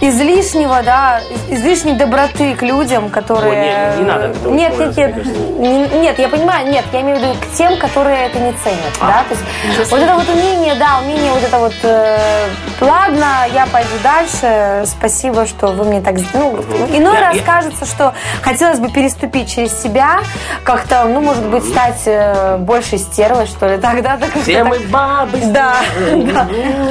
излишнего, 0.00 0.82
да, 0.82 1.20
из- 1.48 1.58
излишней 1.60 1.92
доброты 1.94 2.54
к 2.54 2.62
людям, 2.62 3.10
которые... 3.10 3.50
Ой, 3.52 3.96
не- 3.96 4.02
не 4.02 4.08
надо 4.08 4.24
этого 4.26 4.54
Нет, 4.54 4.78
нет, 4.78 4.96
нет, 5.58 5.92
нет, 5.92 6.18
я 6.18 6.28
понимаю, 6.28 6.68
нет, 6.70 6.84
я 6.92 7.00
имею 7.02 7.18
в 7.18 7.20
виду 7.22 7.34
к 7.34 7.56
тем, 7.56 7.76
которые 7.78 8.26
это 8.26 8.38
не 8.38 8.52
ценят, 8.52 8.78
А, 9.00 9.06
да, 9.06 9.24
то 9.28 9.34
есть 9.78 9.90
вот 9.90 10.00
это 10.00 10.14
вот 10.14 10.28
умение, 10.28 10.74
да, 10.76 11.00
умение 11.02 11.30
вот 11.32 11.42
это 11.42 11.58
вот, 11.58 11.74
э, 11.82 12.48
ладно, 12.80 13.26
я 13.52 13.66
пойду 13.66 13.90
дальше, 14.02 14.84
спасибо, 14.86 15.46
что 15.46 15.68
вы 15.68 15.84
мне 15.84 16.00
так, 16.00 16.14
ну, 16.32 16.56
иной 16.92 17.14
Я- 17.14 17.20
раз 17.20 17.36
я- 17.36 17.42
кажется, 17.42 17.84
что 17.84 18.14
хотелось 18.42 18.78
бы 18.78 18.88
переступить 18.90 19.50
через 19.52 19.82
себя, 19.82 20.20
как-то, 20.64 21.04
ну, 21.04 21.20
может 21.20 21.44
быть, 21.44 21.64
стать 21.68 22.02
э, 22.06 22.56
большей 22.58 22.98
стервой, 22.98 23.46
что 23.46 23.66
ли, 23.68 23.76
тогда 23.78 24.16
так 24.16 24.30
Все 24.42 24.64
мы 24.64 24.78
бабы. 24.78 25.38
да, 25.46 25.76
да. 26.32 26.46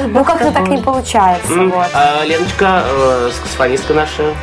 Ну 0.06 0.24
как-то 0.24 0.52
так 0.52 0.68
не 0.68 0.78
получается. 0.78 1.52
Вот. 1.52 1.86
а 1.94 2.24
Леночка, 2.24 2.82
э, 2.86 2.99
саксофонистка 3.32 3.94
наша, 3.94 4.34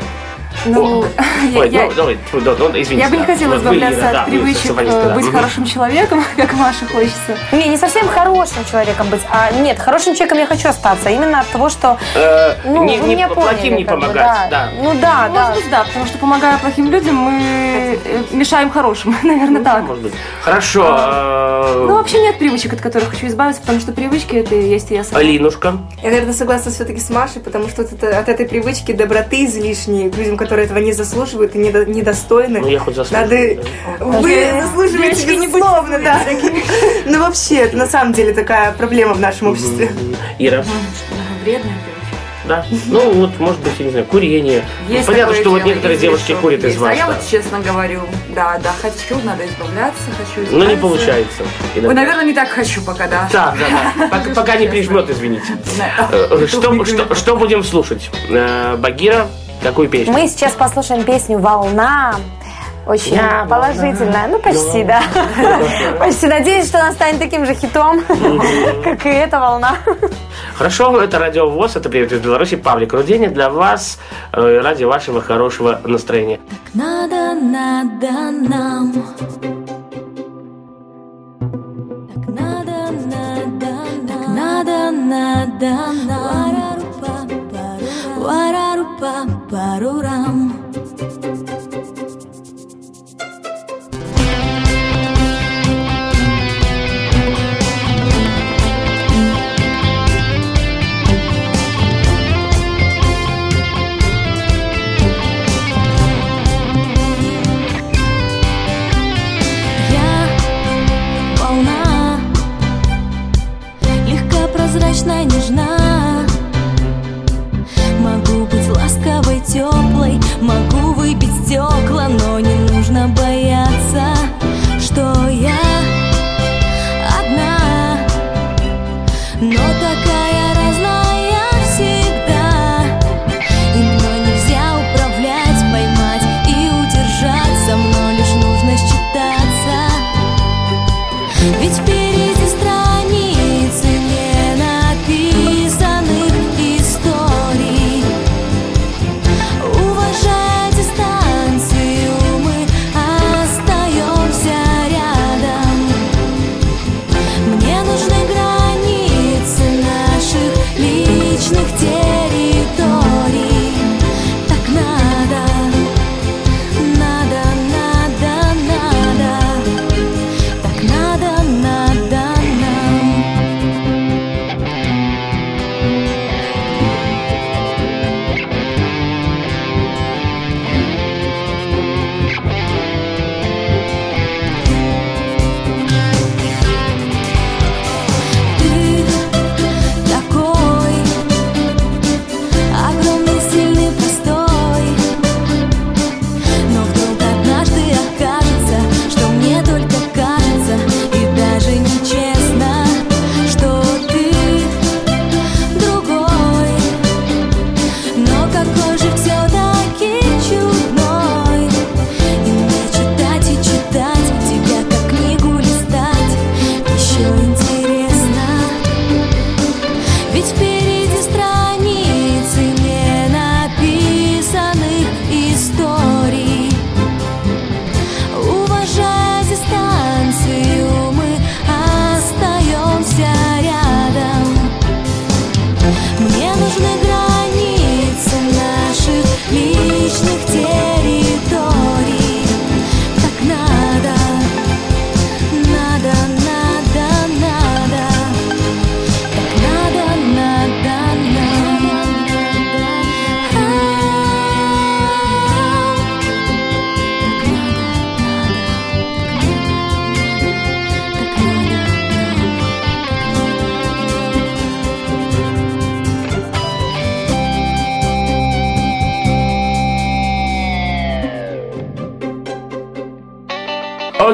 Ну, 0.66 1.06
я- 1.54 1.60
Ой, 1.60 1.70
я- 1.70 1.86
ну, 1.86 1.92
давай, 1.94 2.18
фу, 2.32 2.42
да, 2.42 2.56
ну, 2.58 2.70
извините. 2.70 2.96
Я 2.96 3.10
бы 3.10 3.18
не 3.18 3.26
хотела 3.26 3.56
избавляться 3.58 4.02
да, 4.02 4.22
от 4.24 4.30
вы 4.30 4.40
привычек 4.40 4.72
э, 4.78 5.04
да. 5.08 5.14
быть 5.16 5.32
хорошим 5.32 5.66
человеком, 5.66 6.24
как 6.36 6.54
Маше 6.54 6.86
хочется. 6.86 7.38
Не, 7.52 7.68
не 7.70 7.78
совсем 7.78 8.08
хорошим 8.08 8.66
человеком 8.66 9.08
быть, 9.10 9.22
а 9.32 9.52
нет, 9.52 9.80
хорошим 9.80 10.14
человеком 10.16 10.40
я 10.40 10.48
хочу 10.48 10.70
остаться. 10.70 11.10
Именно 11.10 11.42
от 11.42 11.48
того, 11.48 11.70
что 11.70 11.98
Э, 12.16 12.56
ну, 12.66 12.84
не, 12.84 12.98
вы 12.98 13.08
не 13.08 13.16
меня 13.16 13.28
плохим 13.30 13.76
не 13.76 13.86
помогать, 13.86 14.50
да. 14.50 14.70
Ну 14.82 14.94
да, 14.96 15.30
да. 15.34 15.50
Может 15.50 15.56
быть, 15.64 15.70
да, 15.72 15.84
потому 15.84 16.06
что 16.06 16.18
помогая 16.18 16.58
плохим 16.58 16.90
людям, 16.92 17.16
мы 17.16 18.00
э, 18.04 18.24
мешаем 18.32 18.70
хорошим, 18.70 19.16
наверное, 19.24 19.64
так. 19.64 19.84
Может 19.84 20.04
быть. 20.04 20.14
Хорошо. 20.42 20.86
э, 21.00 21.86
Ну, 21.88 21.96
вообще 21.96 22.20
нет 22.22 22.38
привычек, 22.40 22.74
от 22.74 22.82
которых 22.82 23.10
хочу 23.10 23.28
избавиться, 23.28 23.62
потому 23.62 23.80
что 23.80 23.92
привычки 23.92 24.36
это 24.36 24.56
и 24.56 24.70
есть 24.70 24.92
я 24.92 25.04
сама. 25.04 25.20
Алинушка. 25.20 25.78
Я, 26.02 26.10
наверное, 26.10 26.34
согласна 26.34 26.72
все-таки 26.72 27.00
с 27.00 27.10
Машей, 27.10 27.42
потому 27.42 27.70
что 27.70 27.84
от 27.84 28.30
этой 28.30 28.46
привычки 28.48 28.92
доброты 28.92 29.46
излишней 29.46 30.10
людям, 30.10 30.38
которые 30.48 30.66
этого 30.66 30.78
не 30.78 30.94
заслуживают 30.94 31.56
и 31.56 31.58
недо- 31.60 31.86
недостойны. 31.86 32.62
Ну, 32.62 32.68
я 32.68 32.80
хоть 32.80 32.96
заслужил. 32.96 33.22
Надо... 33.28 33.56
да. 34.00 34.06
Вы 34.06 34.48
заслуживаете, 34.62 35.28
безусловно, 35.28 36.00
да. 36.00 36.22
Ну, 37.06 37.20
вообще, 37.20 37.56
это 37.58 37.76
на 37.76 37.86
самом 37.88 38.14
деле 38.14 38.34
такая 38.34 38.72
проблема 38.72 39.14
в 39.14 39.20
нашем 39.20 39.50
обществе. 39.50 39.92
Ира. 40.40 40.64
Вредная 41.44 41.74
Да. 42.48 42.66
Ну, 42.88 43.12
вот, 43.12 43.40
может 43.40 43.60
быть, 43.60 43.74
я 43.80 43.86
не 43.86 43.92
знаю, 43.92 44.06
курение. 44.06 44.64
Ну, 44.88 45.04
Понятно, 45.06 45.36
что 45.36 45.50
вот 45.50 45.66
некоторые 45.66 45.98
девушки 46.00 46.34
курят 46.42 46.64
из 46.64 46.78
вас. 46.78 46.92
А 46.92 46.96
я 46.96 47.08
вот 47.08 47.18
честно 47.30 47.60
говорю, 47.60 48.02
да, 48.30 48.58
да, 48.64 48.72
хочу, 48.82 49.20
надо 49.26 49.46
избавляться, 49.46 50.04
хочу 50.18 50.46
избавляться. 50.46 50.56
Но 50.56 50.66
не 50.66 50.76
получается. 50.78 51.42
Ой, 51.42 51.82
иногда. 51.82 51.94
наверное, 52.02 52.24
не 52.26 52.34
так 52.34 52.48
хочу 52.50 52.82
пока, 52.82 53.08
да. 53.08 53.30
Да, 53.34 53.56
да, 53.60 53.94
да. 53.98 54.08
Пока, 54.08 54.34
пока 54.34 54.56
не 54.58 54.68
прижмет, 54.68 55.10
извините. 55.10 55.58
Э, 56.12 56.46
Что, 56.48 56.86
что, 56.86 57.16
что 57.16 57.36
будем 57.36 57.64
слушать? 57.64 58.10
Э, 58.30 58.78
Багира, 58.78 59.28
какую 59.62 59.90
песню? 59.90 60.14
Мы 60.14 60.28
сейчас 60.28 60.54
послушаем 60.54 61.04
песню 61.04 61.40
«Волна». 61.40 62.16
Очень 62.88 63.16
Я 63.16 63.46
положительная. 63.50 64.28
Ну, 64.30 64.40
почти, 64.40 64.86
да. 64.86 65.04
Почти. 66.00 66.26
Надеюсь, 66.26 66.68
что 66.68 66.80
она 66.80 66.94
станет 66.94 67.20
таким 67.20 67.46
же 67.46 67.54
хитом, 67.54 68.02
как 68.84 69.06
и 69.06 69.10
эта 69.10 69.42
волна. 69.42 69.76
Хорошо, 70.56 71.02
это 71.02 71.20
Радио 71.20 71.50
ВОЗ, 71.50 71.76
это 71.76 71.90
«Привет 71.90 72.14
из 72.14 72.22
Беларуси», 72.22 72.56
Павлик 72.56 72.94
Руденя. 72.94 73.30
Для 73.30 73.50
вас, 73.50 74.00
э, 74.32 74.62
ради 74.62 74.86
вашего 74.86 75.22
хорошего 75.22 75.82
настроения. 75.84 76.40
Надо, 76.74 77.34
надо 77.36 78.12
нам. 78.32 78.94
Так 82.14 82.28
надо, 82.30 82.92
надо, 83.06 83.68
так 84.08 84.28
надо, 84.30 84.92
надо 84.92 85.76
нам. 86.06 86.38
Варарупа, 88.18 89.08
парурам. 89.08 89.37
Я 89.50 89.80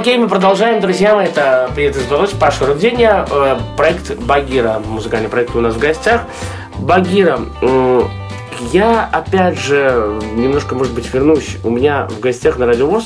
Окей, 0.04 0.18
мы 0.18 0.28
продолжаем, 0.28 0.82
друзья 0.82 1.16
мои. 1.16 1.28
Это 1.28 1.72
«Привет 1.74 1.96
из 1.96 2.04
Беларуси», 2.04 2.36
Паша 2.38 2.66
Руденя, 2.66 3.26
э, 3.32 3.58
проект 3.78 4.14
Багира, 4.18 4.82
музыкальный 4.86 5.30
проект 5.30 5.56
у 5.56 5.62
нас 5.62 5.76
в 5.76 5.80
гостях. 5.80 6.24
Багира, 6.78 7.40
я 8.74 9.10
опять 9.10 9.58
же 9.58 10.20
немножко, 10.36 10.76
может 10.76 10.94
быть, 10.94 11.08
вернусь. 11.14 11.56
У 11.64 11.70
меня 11.70 12.10
в 12.10 12.20
гостях 12.20 12.58
на 12.58 12.66
Радио 12.66 12.88
ВОЗ 12.88 13.06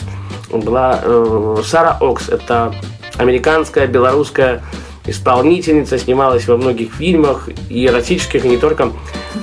была 0.49 0.99
э, 1.03 1.57
Сара 1.63 1.97
Окс. 2.01 2.29
Это 2.29 2.73
американская, 3.17 3.85
белорусская 3.85 4.63
исполнительница, 5.05 5.99
снималась 5.99 6.47
во 6.47 6.57
многих 6.57 6.95
фильмах, 6.95 7.47
и 7.69 7.85
эротических, 7.85 8.43
и 8.43 8.49
не 8.49 8.57
только. 8.57 8.91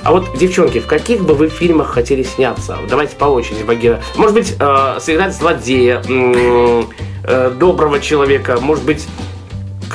А 0.03 0.11
вот, 0.11 0.37
девчонки, 0.37 0.81
в 0.81 0.87
каких 0.87 1.23
бы 1.23 1.33
вы 1.33 1.47
фильмах 1.47 1.87
хотели 1.87 2.23
сняться? 2.23 2.77
Давайте 2.89 3.15
по 3.15 3.25
очереди, 3.25 3.63
Багира. 3.63 4.01
Может 4.17 4.33
быть, 4.33 4.55
э, 4.59 4.97
сыграть 4.99 5.33
злодея, 5.33 6.03
м, 6.09 6.89
э, 7.27 7.51
доброго 7.57 7.99
человека, 7.99 8.57
может 8.59 8.83
быть, 8.83 9.07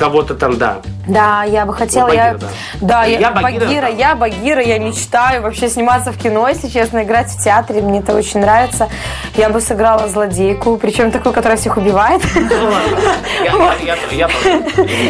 кого-то 0.01 0.33
там, 0.33 0.57
да. 0.57 0.77
Да, 1.07 1.43
я 1.43 1.65
бы 1.65 1.73
хотела, 1.73 2.09
я, 2.11 2.33
Багира, 2.33 2.49
да, 2.81 2.87
да. 2.87 3.05
я, 3.05 3.19
Я 3.19 3.31
Багира, 3.31 3.65
Багира, 3.65 3.81
да. 3.81 3.87
я 3.87 4.15
Багира, 4.15 4.61
я 4.61 4.79
мечтаю 4.79 5.41
вообще 5.41 5.69
сниматься 5.69 6.11
в 6.11 6.17
кино, 6.17 6.47
если 6.47 6.69
честно, 6.69 7.03
играть 7.03 7.29
в 7.29 7.43
театре, 7.43 7.81
мне 7.81 7.99
это 7.99 8.15
очень 8.15 8.39
нравится. 8.39 8.89
Я 9.35 9.49
бы 9.49 9.61
сыграла 9.61 10.07
злодейку, 10.07 10.77
причем 10.77 11.11
такую, 11.11 11.33
которая 11.33 11.57
всех 11.57 11.77
убивает. 11.77 12.21
Я, 13.43 13.73
я, 13.83 13.97
я, 14.11 14.29
я. 14.29 14.29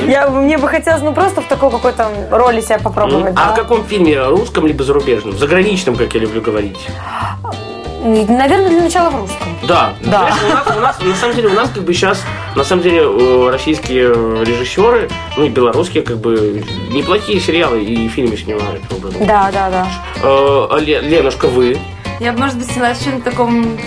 Я, 0.07 0.29
мне 0.29 0.57
бы 0.57 0.67
хотелось, 0.67 1.01
ну, 1.01 1.13
просто 1.13 1.41
в 1.41 1.47
такой 1.47 1.69
какой-то 1.69 2.07
роли 2.31 2.61
себя 2.61 2.79
попробовать. 2.79 3.33
А 3.35 3.51
в 3.51 3.55
каком 3.55 3.83
фильме? 3.85 4.21
Русском 4.23 4.65
либо 4.65 4.83
зарубежном? 4.83 5.37
Заграничном, 5.37 5.95
как 5.95 6.13
я 6.13 6.21
люблю 6.21 6.41
говорить. 6.41 6.79
Наверное, 8.03 8.69
для 8.69 8.81
начала 8.81 9.09
в 9.11 9.15
русском. 9.21 9.47
Да. 9.67 9.93
Да. 10.01 10.29
Знаешь, 10.31 10.35
у, 10.43 10.49
нас, 10.49 10.77
у 10.77 10.79
нас, 10.81 10.99
на 11.01 11.15
самом 11.15 11.35
деле, 11.35 11.47
у 11.49 11.53
нас 11.53 11.69
как 11.73 11.83
бы 11.83 11.93
сейчас, 11.93 12.21
на 12.55 12.63
самом 12.63 12.81
деле, 12.81 13.49
российские 13.49 14.11
э, 14.15 14.43
режиссеры, 14.43 15.09
ну 15.37 15.45
и 15.45 15.49
белорусские, 15.49 16.01
как 16.03 16.17
бы, 16.17 16.63
неплохие 16.89 17.39
сериалы 17.39 17.83
и 17.83 18.07
фильмы 18.07 18.37
снимают. 18.37 18.81
Да, 19.19 19.51
да, 19.53 19.69
да. 19.69 19.87
Э, 20.23 20.79
Ле- 20.79 21.01
Ленушка, 21.01 21.47
вы? 21.47 21.77
Я 22.19 22.33
бы, 22.33 22.39
может 22.39 22.57
быть, 22.57 22.71
снялась 22.71 22.97
в 22.97 23.03
чем-то 23.03 23.29
таком 23.29 23.77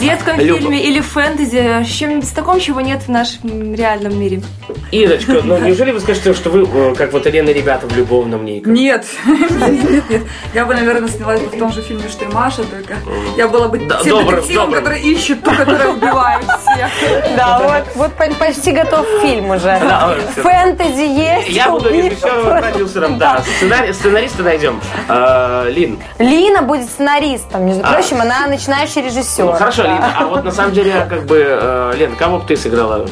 детском 0.00 0.38
Люба. 0.38 0.58
фильме 0.60 0.82
или 0.82 1.00
фэнтези, 1.00 1.84
чем-нибудь 1.84 2.34
таком, 2.34 2.60
чего 2.60 2.80
нет 2.80 3.02
в 3.02 3.08
нашем 3.08 3.74
реальном 3.74 4.18
мире. 4.18 4.42
Ирочка, 4.90 5.40
ну 5.44 5.58
неужели 5.64 5.90
вы 5.92 6.00
скажете, 6.00 6.34
что 6.34 6.50
вы, 6.50 6.62
э, 6.90 6.94
как 6.94 7.12
вот 7.12 7.26
Елена 7.26 7.50
ребята 7.50 7.86
в 7.86 7.96
любовном 7.96 8.44
ней? 8.44 8.62
Нет, 8.66 9.04
нет, 9.26 10.10
нет. 10.10 10.22
Я 10.52 10.64
бы, 10.66 10.74
наверное, 10.74 11.08
снялась 11.08 11.40
бы 11.40 11.48
в 11.48 11.58
том 11.58 11.72
же 11.72 11.82
фильме, 11.82 12.08
что 12.08 12.24
и 12.24 12.28
Маша, 12.28 12.62
только 12.64 12.94
я 13.36 13.48
была 13.48 13.68
бы 13.68 13.78
Да, 13.78 14.00
тем 14.02 14.18
добрым, 14.18 14.36
детективом, 14.36 14.64
добрым. 14.66 14.84
который 14.84 15.00
ищет 15.02 15.42
ту, 15.42 15.50
которая 15.50 15.88
убивает 15.88 16.42
всех. 16.44 16.90
Да, 17.36 17.58
вот, 17.60 17.96
вот 17.96 18.12
по- 18.14 18.34
почти 18.44 18.72
готов 18.72 19.06
фильм 19.22 19.50
уже. 19.50 19.64
Да. 19.80 20.14
Фэнтези 20.36 21.02
есть. 21.02 21.48
Я 21.48 21.70
буду 21.70 21.90
режиссером 21.90 22.56
и 22.56 22.60
продюсером, 22.60 23.18
да. 23.18 23.42
Сценарий, 23.56 23.92
сценариста 23.92 24.42
найдем. 24.42 24.80
Э, 25.08 25.68
Лин, 25.70 25.98
Лина 26.18 26.62
будет 26.62 26.86
сценаристом, 26.88 27.66
между 27.66 27.82
прочим, 27.82 28.20
она 28.20 28.46
начинающий 28.46 29.02
режиссер. 29.02 29.53
Ну, 29.54 29.58
хорошо, 29.58 29.82
Да. 29.84 29.88
Лина, 29.94 30.14
а 30.18 30.26
вот 30.26 30.44
на 30.44 30.52
самом 30.52 30.72
деле, 30.72 31.06
как 31.08 31.24
бы, 31.26 31.42
э, 31.46 31.92
Лен, 31.98 32.14
кого 32.16 32.38
бы 32.38 32.44
ты 32.46 32.56
сыграла? 32.56 33.06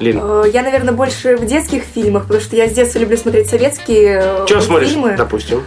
Лин, 0.00 0.18
Э, 0.22 0.44
Я, 0.52 0.62
наверное, 0.62 0.92
больше 0.92 1.36
в 1.36 1.46
детских 1.46 1.84
фильмах, 1.84 2.24
потому 2.24 2.40
что 2.40 2.56
я 2.56 2.68
с 2.68 2.72
детства 2.72 2.98
люблю 2.98 3.16
смотреть 3.16 3.48
советские 3.48 4.22
э, 4.42 4.46
что 4.46 4.60
смотришь, 4.60 4.88
фильмы. 4.88 5.14
допустим? 5.16 5.62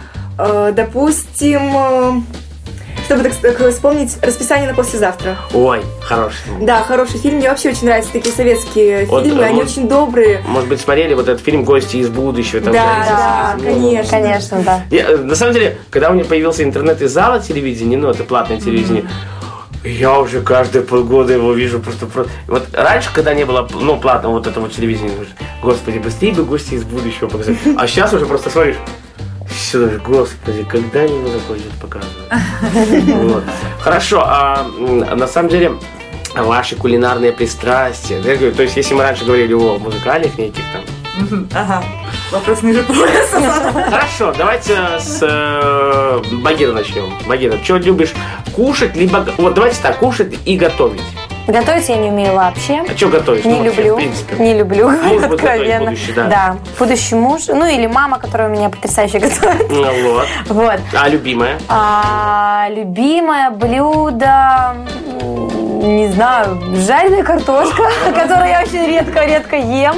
Допустим, 0.72 2.24
чтобы 3.06 3.22
так, 3.22 3.32
так 3.56 3.70
вспомнить 3.72 4.16
«Расписание 4.20 4.68
на 4.68 4.74
послезавтра». 4.74 5.36
Ой, 5.54 5.80
хороший. 6.02 6.36
Да, 6.60 6.82
хороший 6.82 7.18
фильм. 7.18 7.36
Мне 7.36 7.48
вообще 7.48 7.70
очень 7.70 7.86
нравятся 7.86 8.12
такие 8.12 8.34
советские 8.34 9.06
Вот, 9.06 9.24
фильмы. 9.24 9.44
Они 9.44 9.54
вот- 9.60 9.66
очень 9.70 9.88
добрые. 9.88 10.42
Может 10.46 10.68
быть, 10.68 10.80
смотрели 10.80 11.14
вот 11.14 11.28
этот 11.28 11.42
фильм 11.42 11.64
«Гости 11.64 11.96
из 11.96 12.08
будущего». 12.08 12.60
Там 12.60 12.72
Да, 12.72 13.04
да, 13.08 13.50
Акунин. 13.52 13.72
конечно. 13.74 14.10
Конечно, 14.10 14.62
да. 14.62 14.80
Я, 14.90 15.16
на 15.16 15.34
самом 15.34 15.54
деле, 15.54 15.78
когда 15.90 16.10
у 16.10 16.14
меня 16.14 16.24
появился 16.24 16.62
интернет 16.64 17.00
из 17.00 17.12
зала 17.12 17.40
телевидения, 17.40 17.96
ну, 17.96 18.10
это 18.10 18.24
платное 18.24 18.60
телевидение, 18.60 19.08
я 19.86 20.18
уже 20.18 20.42
каждые 20.42 20.82
полгода 20.82 21.32
его 21.32 21.52
вижу 21.52 21.80
просто, 21.80 22.06
просто... 22.06 22.32
Вот 22.46 22.68
раньше, 22.72 23.10
когда 23.14 23.34
не 23.34 23.44
было, 23.44 23.68
ну, 23.72 23.98
платного 23.98 24.34
вот 24.34 24.46
этого 24.46 24.68
телевидения, 24.68 25.12
господи, 25.62 25.98
быстрее 25.98 26.32
бы 26.32 26.44
гости 26.44 26.74
из 26.74 26.84
будущего 26.84 27.28
показать. 27.28 27.56
А 27.76 27.86
сейчас 27.86 28.12
уже 28.12 28.26
просто 28.26 28.50
смотришь, 28.50 28.76
все, 29.48 29.98
господи, 30.04 30.64
когда 30.68 31.00
они 31.00 31.16
его 31.16 31.28
закончат 31.28 31.72
показывать? 31.80 33.32
Вот. 33.32 33.44
Хорошо, 33.80 34.22
а 34.24 34.66
на 35.14 35.26
самом 35.26 35.48
деле, 35.48 35.72
ваши 36.34 36.76
кулинарные 36.76 37.32
пристрастия, 37.32 38.16
я 38.16 38.36
говорю, 38.36 38.52
то 38.52 38.62
есть, 38.62 38.76
если 38.76 38.94
мы 38.94 39.02
раньше 39.02 39.24
говорили 39.24 39.54
о 39.54 39.78
музыкальных 39.78 40.36
неких 40.38 40.62
там, 40.72 40.82
Ага. 41.54 41.82
Вопрос 42.36 42.62
ниже 42.62 42.82
пояса. 42.82 43.40
Хорошо, 43.90 44.34
давайте 44.36 44.76
с 44.98 45.20
э, 45.22 46.20
Багира 46.42 46.72
начнем. 46.72 47.10
Багира, 47.26 47.56
что 47.64 47.78
любишь 47.78 48.12
кушать, 48.54 48.94
либо... 48.94 49.26
Вот 49.38 49.54
давайте 49.54 49.80
так, 49.82 49.96
кушать 49.96 50.34
и 50.44 50.56
готовить. 50.58 51.00
Готовить 51.46 51.88
я 51.88 51.96
не 51.96 52.10
умею 52.10 52.34
вообще. 52.34 52.82
А 52.86 52.94
что 52.94 53.08
готовишь? 53.08 53.44
Не 53.46 53.52
Ну, 53.54 53.64
вообще, 53.64 53.76
люблю, 53.82 53.94
в 53.94 53.96
принципе. 53.96 54.36
не 54.36 54.54
люблю, 54.54 54.90
Муж 54.90 54.98
будет 55.00 55.20
готовить 55.22 55.32
откровенно. 55.40 55.84
будущий, 55.86 56.12
да. 56.12 56.56
будущий 56.78 57.14
муж, 57.14 57.46
ну 57.48 57.64
или 57.66 57.86
мама, 57.86 58.18
которая 58.18 58.50
у 58.50 58.52
меня 58.52 58.68
потрясающе 58.68 59.18
готовит. 59.18 59.70
Ну, 59.70 60.02
вот. 60.12 60.26
Вот. 60.48 60.80
А 61.00 61.08
любимая? 61.08 61.58
А, 61.68 62.66
любимое 62.70 63.50
блюдо, 63.50 64.76
не 65.22 66.08
знаю, 66.08 66.60
жареная 66.86 67.22
картошка, 67.22 67.82
которую 68.14 68.48
я 68.48 68.60
очень 68.62 68.84
редко-редко 68.86 69.56
ем. 69.56 69.94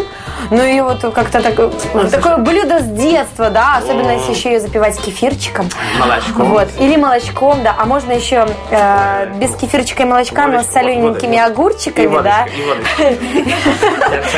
Ну 0.51 0.65
и 0.65 0.81
вот 0.81 1.01
как-то 1.15 1.43
так- 1.43 2.11
такое 2.11 2.37
блюдо 2.39 2.81
с 2.81 2.85
детства, 2.87 3.51
да, 3.51 3.77
особенно 3.79 4.13
если 4.13 4.33
еще 4.33 4.53
ее 4.53 4.61
запивать 4.61 4.99
кефирчиком. 5.01 5.69
Молочком. 5.99 6.51
Вот. 6.51 6.69
Или 6.81 6.97
молочком, 6.97 7.63
да. 7.63 7.75
А 7.79 7.85
можно 7.85 8.13
еще 8.13 8.47
э, 8.71 9.27
без 9.37 9.55
кефирчика 9.57 10.03
и 10.05 10.07
молочка, 10.07 10.47
но 10.47 10.63
с 10.63 10.67
солененькими 10.67 11.39
огурчиками, 11.39 12.07
да. 12.23 12.47
водочка, 12.47 13.03
и 13.03 13.15
водочка. 13.15 13.59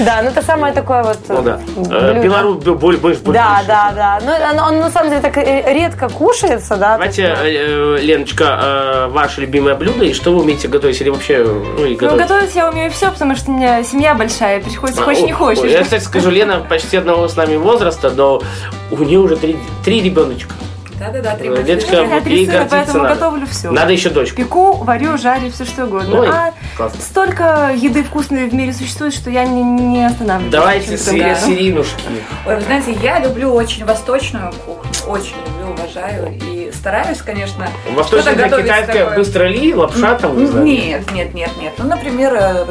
Да, 0.00 0.20
ну 0.22 0.30
это 0.30 0.42
самое 0.42 0.72
такое 0.74 1.02
вот 1.04 1.18
Ну. 1.28 1.58
Э, 1.90 2.20
Белорус, 2.22 2.56
б- 2.64 2.74
боль- 2.74 2.96
больше 2.96 3.20
больше. 3.20 3.40
Да, 3.40 3.62
да, 3.66 3.92
да. 3.94 4.18
Ну, 4.24 4.32
оно, 4.50 4.66
оно 4.66 4.80
на 4.80 4.90
самом 4.90 5.10
деле 5.10 5.22
так 5.22 5.36
э, 5.38 5.72
редко 5.72 6.08
кушается, 6.08 6.76
да. 6.76 6.92
Давайте, 6.94 7.34
э, 7.40 7.98
Леночка, 8.00 9.06
ваше 9.10 9.42
любимое 9.42 9.74
блюдо 9.74 10.04
и 10.04 10.12
что 10.12 10.32
вы 10.32 10.42
умеете 10.42 10.68
готовить? 10.68 11.00
Или 11.00 11.10
вообще, 11.10 11.44
ну, 11.44 11.84
и 11.86 11.90
Ну, 11.92 11.96
готовить? 11.96 12.22
готовить 12.22 12.54
я 12.56 12.68
умею 12.68 12.90
все, 12.90 13.10
потому 13.10 13.36
что 13.36 13.50
у 13.50 13.54
меня 13.54 13.82
семья 13.84 14.14
большая, 14.14 14.60
приходится 14.60 15.00
А, 15.30 15.32
хочешь 15.34 15.70
Я, 15.70 15.82
кстати, 15.82 16.02
скажу, 16.02 16.30
Лена 16.30 16.60
почти 16.60 16.96
одного 16.96 17.28
с 17.28 17.36
нами 17.36 17.56
возраста, 17.56 18.10
но 18.10 18.42
у 18.90 18.96
нее 18.98 19.18
уже 19.18 19.36
три, 19.36 19.56
три 19.84 20.00
ребеночка. 20.02 20.52
Да-да-да, 20.98 21.34
три 21.34 21.48
Э. 21.48 21.62
Деточка, 21.64 21.96
Я 21.96 22.06
гордиться 22.06 22.66
поэтому 22.70 23.02
надо. 23.02 23.14
готовлю 23.16 23.46
все. 23.48 23.70
Надо 23.72 23.92
еще 23.92 24.10
дочку. 24.10 24.36
Пеку, 24.36 24.72
варю, 24.74 25.18
жарю, 25.18 25.50
все 25.50 25.64
что 25.64 25.84
угодно. 25.86 26.20
Ой, 26.20 26.28
а 26.28 26.52
классно. 26.76 27.00
столько 27.02 27.72
еды 27.74 28.04
вкусной 28.04 28.48
в 28.48 28.54
мире 28.54 28.72
существует, 28.72 29.12
что 29.12 29.28
я 29.28 29.44
не, 29.44 29.60
не 29.62 30.06
останавливаюсь. 30.06 30.52
Давайте 30.52 30.96
сери- 30.96 31.20
да. 31.20 31.34
серийнушки. 31.34 32.00
Ой, 32.46 32.54
вы 32.54 32.60
знаете, 32.62 32.92
я 33.02 33.18
люблю 33.18 33.52
очень 33.52 33.84
восточную 33.84 34.52
кухню, 34.64 34.90
очень 35.08 35.34
люблю, 35.44 35.74
уважаю 35.74 36.32
и 36.40 36.70
стараюсь, 36.72 37.18
конечно, 37.22 37.66
Восточная 37.92 38.22
что-то 38.22 38.30
это 38.30 38.42
готовить 38.50 38.64
китайская 38.66 38.98
такое. 39.00 39.16
быстро 39.18 39.44
ли, 39.48 39.74
лапша 39.74 40.14
там. 40.14 40.64
Нет, 40.64 41.10
нет, 41.12 41.34
нет, 41.34 41.50
нет. 41.60 41.72
Ну, 41.76 41.86
например, 41.88 42.66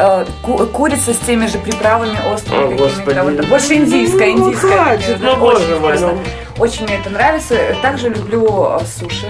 э, 0.00 0.24
ку- 0.42 0.66
курица 0.66 1.12
с 1.12 1.18
теми 1.18 1.46
же 1.46 1.58
приправами 1.58 2.16
острыми 2.34 2.58
О, 2.58 2.68
какими-то. 2.70 2.84
господи. 2.84 3.18
Вот, 3.22 3.46
больше 3.48 3.74
индийская, 3.74 4.32
Ну, 4.32 4.46
индийская. 4.48 4.70
хватит, 4.84 5.08
наверное, 5.20 5.30
ну, 5.32 5.36
боже 5.36 5.56
очень 5.64 5.80
мой, 5.80 5.98
ну. 6.00 6.18
Очень 6.58 6.84
мне 6.84 6.96
это 6.96 7.10
нравится. 7.10 7.54
Также 7.82 8.08
люблю 8.10 8.78
э, 8.80 8.84
суши. 8.84 9.26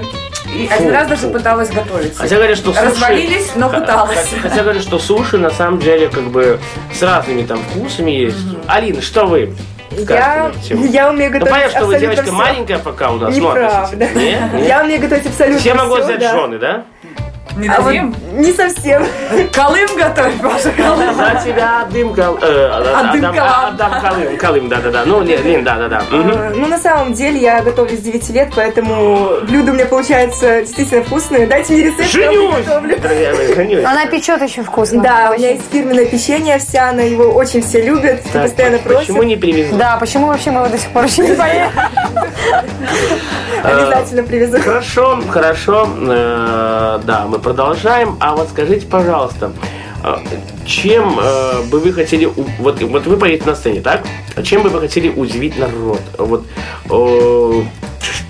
И 0.54 0.66
Фу, 0.66 0.74
один 0.74 0.92
раз 0.92 1.06
даже 1.09 1.22
фу. 1.22 1.30
пыталась 1.30 1.70
готовить. 1.70 2.16
Хотя 2.16 2.37
говорят, 2.37 2.56
что 2.56 2.72
суши... 2.72 2.85
Развалились, 2.87 3.52
но 3.54 3.68
пыталась. 3.70 4.28
Хотя, 4.42 4.62
говорят, 4.62 4.83
что 4.83 4.98
суши 4.98 5.38
на 5.38 5.50
самом 5.50 5.78
деле 5.78 6.09
как 6.09 6.24
бы 6.24 6.59
с 6.92 7.00
разными 7.02 7.42
там 7.44 7.59
вкусами 7.70 8.11
есть. 8.11 8.37
Алина, 8.66 9.00
что 9.00 9.26
вы 9.26 9.54
скажете 9.92 10.74
Я, 10.76 10.87
я 11.04 11.11
умею 11.11 11.30
Ну 11.33 11.38
готовить 11.38 11.52
понятно, 11.52 11.78
что 11.78 11.87
вы 11.87 11.98
девочка 11.98 12.22
всё. 12.24 12.33
маленькая 12.33 12.78
пока 12.78 13.11
у 13.11 13.16
нас. 13.18 13.37
ну, 13.37 13.48
Неправда. 13.50 13.96
Нет? 13.96 14.14
Нет? 14.16 14.66
Я 14.66 14.83
умею 14.83 15.00
готовить 15.00 15.26
абсолютно 15.26 15.61
Все 15.61 15.74
могу 15.74 15.94
всё, 15.96 16.04
взять 16.04 16.18
да. 16.20 16.33
жены, 16.33 16.59
да? 16.59 16.85
Не 17.56 17.68
А 17.68 17.76
вот 17.80 17.86
дадим? 17.86 18.14
не 18.32 18.52
совсем. 18.52 19.04
Колым 19.52 19.88
готовь, 19.96 20.34
Паша, 20.42 20.70
Колым. 20.76 21.14
За 21.14 21.40
тебя 21.44 21.82
отдым 21.82 22.14
кал... 22.14 22.38
э, 22.40 22.70
отдам- 22.70 23.34
Калым. 23.34 23.68
Отдам 23.68 24.00
Колым, 24.00 24.36
Колым, 24.38 24.68
да-да-да. 24.68 25.02
Ну, 25.04 25.20
Лен, 25.22 25.64
да-да-да. 25.64 26.02
Э, 26.10 26.52
Ну, 26.54 26.66
на 26.68 26.78
самом 26.78 27.12
деле, 27.12 27.40
я 27.40 27.60
готовлю 27.62 27.96
с 27.96 28.00
9 28.00 28.30
лет, 28.30 28.52
поэтому 28.54 29.30
блюда 29.42 29.72
у 29.72 29.74
меня 29.74 29.86
получаются 29.86 30.60
действительно 30.62 31.02
вкусные. 31.02 31.46
Дайте 31.46 31.72
мне 31.74 31.82
рецепт, 31.84 32.14
я 32.14 32.30
Женюсь! 32.30 33.84
Она 33.84 34.06
печет 34.06 34.40
очень 34.40 34.64
вкусно. 34.64 35.02
Да, 35.02 35.30
у 35.34 35.38
меня 35.38 35.50
есть 35.50 35.64
фирменное 35.72 36.06
печенье 36.06 36.54
овсяное, 36.56 37.06
его 37.08 37.24
очень 37.24 37.62
все 37.62 37.82
любят, 37.82 38.22
постоянно 38.32 38.78
просят. 38.78 39.08
Почему 39.08 39.22
не 39.24 39.36
привезли? 39.36 39.76
Да, 39.76 39.96
почему 39.98 40.28
вообще 40.28 40.50
мы 40.50 40.60
его 40.60 40.68
до 40.70 40.78
сих 40.78 40.90
пор 40.90 41.04
еще 41.04 41.22
не 41.26 41.34
поели? 41.34 41.68
Обязательно 43.62 44.22
привезу. 44.22 44.58
Хорошо, 44.60 45.20
хорошо. 45.30 45.88
Э, 46.08 46.98
Да, 47.04 47.26
мы 47.28 47.38
продолжаем. 47.40 48.16
А 48.20 48.37
вот 48.37 48.48
скажите, 48.48 48.87
пожалуйста, 48.87 49.53
э, 50.05 50.16
чем 50.64 51.18
э, 51.20 51.62
бы 51.70 51.81
вы 51.81 51.92
хотели... 51.92 52.26
Вот, 52.26 52.81
вот 52.81 53.07
вы 53.07 53.16
поедете 53.16 53.46
на 53.46 53.55
сцене, 53.55 53.81
так? 53.81 54.05
А 54.37 54.42
Чем 54.42 54.62
бы 54.62 54.68
вы 54.68 54.81
хотели 54.81 55.09
удивить 55.09 55.59
народ? 55.59 56.00
Вот, 56.18 56.46
э, 56.88 57.62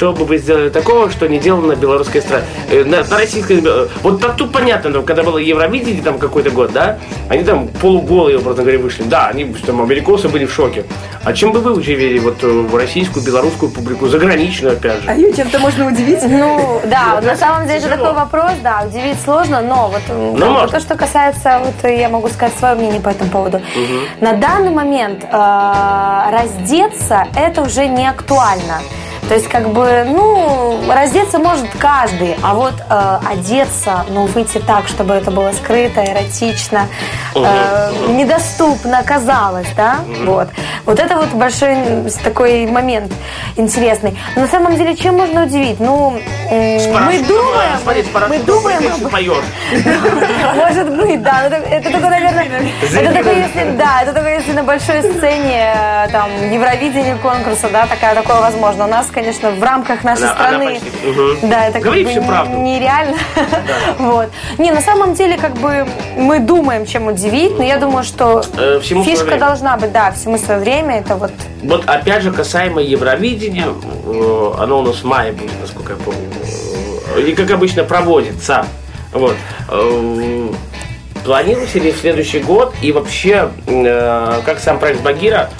что 0.01 0.15
бы 0.15 0.25
вы 0.25 0.39
сделали 0.39 0.71
такого, 0.71 1.11
что 1.11 1.29
не 1.29 1.39
делал 1.39 1.61
на 1.61 1.77
белорусской 1.77 2.23
эстраде? 2.23 2.47
Э, 2.71 2.85
На, 2.85 3.05
на 3.05 3.19
российской... 3.19 3.63
э, 3.63 3.87
Вот 4.03 4.19
так 4.19 4.35
тут 4.35 4.51
понятно, 4.51 4.89
ну, 4.89 5.03
когда 5.03 5.23
было 5.23 5.37
Евровидение 5.37 6.03
там 6.03 6.19
какой-то 6.19 6.49
год, 6.49 6.73
да? 6.73 6.97
Они 7.29 7.45
там 7.45 7.69
полуголые, 7.69 8.39
образно 8.39 8.63
говоря, 8.63 8.79
вышли. 8.79 9.03
Да, 9.03 9.27
они 9.27 9.45
там, 9.67 9.83
америкосы 9.83 10.31
были 10.31 10.47
в 10.47 10.55
шоке. 10.55 10.85
А 11.23 11.35
чем 11.35 11.53
бы 11.53 11.61
вы 11.61 11.75
удивили 11.75 12.19
вот 12.19 12.43
э, 12.43 12.47
в 12.47 12.75
российскую, 12.75 13.23
белорусскую 13.27 13.71
публику, 13.71 14.09
заграничную, 14.09 14.73
опять 14.73 15.03
же? 15.03 15.11
А 15.11 15.15
ее 15.15 15.35
чем-то 15.35 15.59
можно 15.59 15.87
удивить? 15.89 16.23
Ну, 16.23 16.81
да, 16.87 17.21
на 17.21 17.37
самом 17.37 17.67
деле 17.67 17.81
это 17.81 17.89
тяжело. 17.91 18.07
такой 18.07 18.21
вопрос, 18.25 18.53
да, 18.63 18.85
удивить 18.89 19.21
сложно, 19.23 19.61
но 19.61 19.93
вот 19.93 20.17
можно. 20.17 20.67
то, 20.69 20.81
что 20.81 20.95
касается, 20.97 21.61
вот 21.63 21.91
я 21.91 22.09
могу 22.09 22.29
сказать 22.29 22.55
свое 22.59 22.75
мнение 22.75 23.03
по 23.03 23.11
этому 23.11 23.31
поводу. 23.31 23.61
На 24.23 24.33
данный 24.33 24.71
момент 24.71 25.27
раздеться 25.31 27.27
это 27.37 27.61
уже 27.61 27.87
не 27.87 28.09
актуально. 28.09 28.81
То 29.31 29.35
есть, 29.35 29.47
как 29.47 29.69
бы, 29.69 30.05
ну, 30.09 30.93
раздеться 30.93 31.38
может 31.38 31.69
каждый, 31.79 32.35
а 32.43 32.53
вот 32.53 32.75
э, 32.81 33.19
одеться, 33.31 34.05
ну, 34.09 34.27
выйти 34.27 34.59
так, 34.59 34.88
чтобы 34.88 35.14
это 35.14 35.31
было 35.31 35.53
скрыто, 35.53 36.05
эротично, 36.05 36.88
э, 37.37 37.93
недоступно 38.09 39.05
казалось, 39.05 39.69
да, 39.77 39.99
вот. 40.25 40.49
Вот 40.85 40.99
это 40.99 41.14
вот 41.14 41.29
большой 41.29 41.77
такой 42.25 42.66
момент 42.66 43.12
интересный. 43.55 44.19
Но 44.35 44.43
на 44.43 44.49
самом 44.49 44.75
деле, 44.75 44.97
чем 44.97 45.19
можно 45.19 45.45
удивить? 45.45 45.79
Ну, 45.79 46.19
м, 46.51 46.93
мы 47.07 47.23
думаем, 47.23 47.75
э, 47.77 47.83
смотри, 47.85 48.05
мы 48.31 48.38
думаем 48.40 48.83
об 48.93 49.12
может 50.57 50.90
быть, 50.97 51.23
да. 51.23 51.49
но 51.49 51.57
Это, 51.57 51.88
только, 51.88 52.11
наверное, 52.11 52.49
это 52.83 53.12
только 53.12 53.31
если, 53.31 53.77
да, 53.79 54.03
это 54.03 54.12
только 54.12 54.31
если 54.31 54.53
на 54.55 54.64
большой 54.64 55.03
сцене 55.03 55.73
э, 55.73 56.09
там 56.11 56.29
Евровидения 56.51 57.14
конкурса, 57.14 57.69
да, 57.73 57.87
такая 57.87 58.16
такое 58.16 58.40
возможно. 58.40 58.87
У 58.87 58.88
нас, 58.88 59.07
конечно, 59.07 59.19
в 59.28 59.62
рамках 59.62 60.04
нашей 60.04 60.24
Она- 60.24 60.33
она 60.33 60.48
страны, 60.48 60.80
почти- 60.80 61.06
мгм. 61.09 61.50
да, 61.50 61.64
это 61.66 61.72
как 61.74 61.83
Говори 61.83 62.04
бы 62.04 62.11
всю 62.11 62.22
правду. 62.22 62.56
нереально. 62.59 63.16
Вот. 63.98 64.28
Не, 64.59 64.70
на 64.72 64.80
самом 64.80 65.14
деле, 65.14 65.37
как 65.37 65.54
бы 65.54 65.87
мы 66.16 66.38
думаем, 66.40 66.87
чем 66.87 67.06
удивить, 67.09 67.56
но 67.59 67.64
я 67.64 67.78
думаю, 67.78 68.04
что 68.04 68.42
Э, 68.56 68.80
фишка 68.83 69.37
должна 69.38 69.76
быть, 69.76 69.92
да, 69.92 70.11
всему 70.12 70.38
свое 70.38 70.61
время. 70.61 70.98
Это 71.00 71.16
вот 71.16 71.33
Вот 71.62 71.85
опять 71.87 72.22
же, 72.22 72.33
касаемо 72.33 72.80
Евровидения, 72.80 73.66
э, 73.66 74.52
оно 74.59 74.78
у 74.78 74.83
нас 74.83 74.96
в 74.96 75.04
мае 75.04 75.33
будет, 75.33 75.52
насколько 75.61 75.92
я 75.92 75.98
помню. 75.98 76.20
Э, 77.16 77.20
И 77.20 77.33
как 77.35 77.50
обычно 77.50 77.85
проводится. 77.85 78.64
Вот. 79.12 79.37
Э, 79.68 80.48
Планируете 81.24 81.80
ли 81.80 81.92
в 81.92 81.98
следующий 81.98 82.38
год 82.40 82.74
и 82.80 82.92
вообще, 82.92 83.50
как 84.46 84.59
сам 84.59 84.78
проект 84.78 85.02
Багира, 85.02 85.50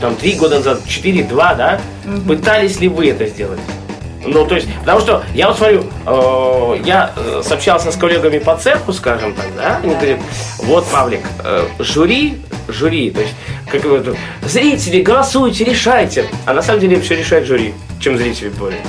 там, 0.00 0.14
три 0.16 0.34
года 0.34 0.56
назад, 0.56 0.80
четыре, 0.86 1.24
два, 1.24 1.54
да, 1.54 1.80
пытались 2.26 2.80
ли 2.80 2.88
вы 2.88 3.10
это 3.10 3.26
сделать? 3.26 3.60
Ну, 4.24 4.44
то 4.46 4.56
есть, 4.56 4.68
потому 4.80 5.00
что 5.00 5.22
я 5.34 5.48
вот 5.48 5.56
смотрю, 5.56 5.84
э, 6.06 6.76
я 6.84 7.12
э, 7.16 7.42
сообщался 7.44 7.92
с 7.92 7.96
коллегами 7.96 8.38
по 8.38 8.56
цеху, 8.56 8.92
скажем 8.92 9.32
так, 9.32 9.46
да, 9.56 9.80
они 9.82 9.94
говорят, 9.94 10.18
вот, 10.58 10.86
Павлик, 10.86 11.20
э, 11.44 11.66
жюри, 11.78 12.38
жюри, 12.68 13.10
то 13.10 13.20
есть, 13.20 13.34
как 13.70 13.84
это, 13.84 14.14
зрители, 14.42 15.02
голосуйте, 15.02 15.64
решайте. 15.64 16.26
А 16.46 16.52
на 16.52 16.62
самом 16.62 16.80
деле 16.80 17.00
все 17.00 17.16
решает 17.16 17.46
жюри, 17.46 17.74
чем 18.00 18.18
зрители 18.18 18.48
более. 18.50 18.80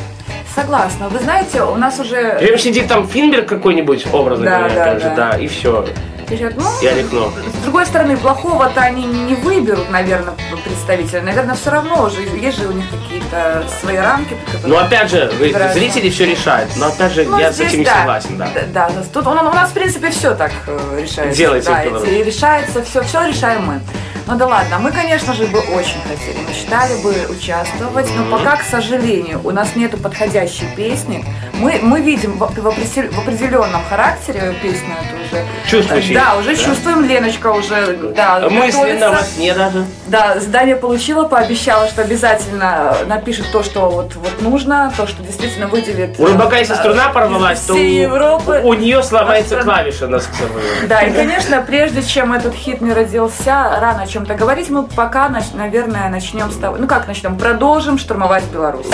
Согласна. 0.54 1.08
Вы 1.10 1.20
знаете, 1.20 1.62
у 1.62 1.76
нас 1.76 2.00
уже... 2.00 2.38
Прям 2.40 2.58
сидит 2.58 2.88
там 2.88 3.08
Финберг 3.08 3.48
какой-нибудь, 3.48 4.08
образно 4.12 4.46
Да, 4.46 4.58
говоря, 4.58 4.76
да, 4.76 4.84
опять 4.84 5.04
же, 5.04 5.10
да. 5.16 5.32
да, 5.32 5.38
и 5.38 5.48
все. 5.48 5.86
Ребят, 6.30 6.54
ну, 6.58 6.66
Я 6.82 6.94
легну. 6.94 7.32
С 7.60 7.64
другой 7.64 7.86
стороны, 7.88 8.16
плохого-то 8.16 8.82
они 8.82 9.06
не 9.06 9.34
выберут, 9.36 9.90
наверное, 9.90 10.36
представителя. 10.64 11.22
Наверное, 11.22 11.56
все 11.56 11.72
равно 11.72 12.04
уже 12.06 12.22
есть 12.22 12.60
же 12.60 12.68
у 12.68 12.72
них 12.72 12.86
какие-то 12.90 13.64
свои 13.82 13.98
рамки, 13.98 14.38
Но 14.64 14.78
опять 14.78 15.10
же, 15.10 15.32
вы- 15.40 15.52
Нравится. 15.52 15.80
зрители 15.80 16.10
все 16.10 16.26
решают. 16.26 16.70
Но 16.78 16.88
опять 16.88 17.14
же, 17.14 17.24
Ну, 17.24 17.40
я 17.40 17.52
с 17.52 17.56
здесь 17.56 17.70
этим 17.70 17.80
не 17.80 17.86
да. 17.86 17.96
согласен, 18.00 18.38
да. 18.38 18.48
Да, 18.74 18.90
да, 18.90 19.04
тут 19.12 19.26
у, 19.26 19.34
нас, 19.34 19.72
в 19.72 19.74
принципе, 19.74 20.12
все 20.12 20.36
так 20.36 20.52
э, 20.68 21.00
решается. 21.02 21.36
Делайте 21.38 21.70
да, 21.70 21.84
и 21.84 22.24
решается, 22.24 22.84
все, 22.84 23.02
все 23.04 23.28
решаем 23.28 23.66
мы. 23.66 23.82
Ну 24.28 24.36
да 24.36 24.46
ладно, 24.48 24.80
мы, 24.80 24.92
конечно 24.92 25.34
же, 25.34 25.46
бы 25.48 25.60
очень 25.60 26.02
хотели, 26.04 26.38
мечтали 26.48 27.02
бы 27.02 27.16
участвовать, 27.34 28.08
но 28.16 28.38
пока, 28.38 28.58
к 28.58 28.64
сожалению, 28.64 29.42
у 29.44 29.52
нас 29.52 29.76
нету 29.76 29.98
подходящей 29.98 30.68
песни. 30.76 31.26
Мы, 31.54 31.80
мы 31.82 32.02
видим 32.02 32.34
в, 32.38 32.40
в 32.40 32.68
определен- 32.68 33.12
в 33.12 33.20
определенном 33.20 33.82
характере 33.90 34.54
песню 34.62 34.94
эту 35.02 35.16
уже. 35.26 35.46
Чувствуете? 35.68 36.14
Да, 36.14 36.38
уже 36.38 36.56
чувствуем, 36.56 37.04
Леночка 37.06 37.48
уже, 37.52 37.98
да, 38.16 38.40
Мысли 38.50 38.94
на 38.94 39.10
вас 39.10 39.36
не 39.38 39.54
даже. 39.54 39.86
Да, 40.08 40.40
задание 40.40 40.76
получила, 40.76 41.26
пообещала, 41.26 41.88
что 41.88 42.02
обязательно 42.02 42.96
напишет 43.08 43.52
то, 43.52 43.64
что 43.64 43.90
вот, 43.90 44.16
вот 44.16 44.42
нужно, 44.42 44.94
то, 44.96 45.08
что 45.08 45.22
действительно 45.24 45.68
выделит. 45.68 46.20
У 46.20 46.26
рыбака, 46.26 46.58
если 46.58 46.76
э, 46.76 46.78
струна 46.78 47.10
порвалась, 47.10 47.60
то 47.62 47.74
у, 47.74 47.78
Европы. 47.78 48.62
у 48.64 48.74
нее 48.74 49.04
сломается 49.04 49.56
Страна. 49.56 49.64
клавиша 49.64 50.08
на 50.08 50.20
сцене. 50.20 50.50
Да, 50.88 51.02
и, 51.02 51.12
конечно, 51.12 51.62
прежде 51.62 52.04
чем 52.04 52.32
этот 52.34 52.54
хит 52.54 52.82
не 52.82 52.94
родился, 52.94 53.78
рано 53.80 54.04
о 54.04 54.08
чем-то 54.20 54.36
говорить, 54.36 54.70
мы 54.70 54.84
пока, 54.84 55.32
наверное, 55.54 56.10
начнем 56.10 56.52
с 56.52 56.58
того, 56.58 56.76
ну 56.78 56.88
как 56.88 57.08
начнем, 57.08 57.38
продолжим 57.38 57.98
штурмовать 57.98 58.44
Беларусь. 58.52 58.86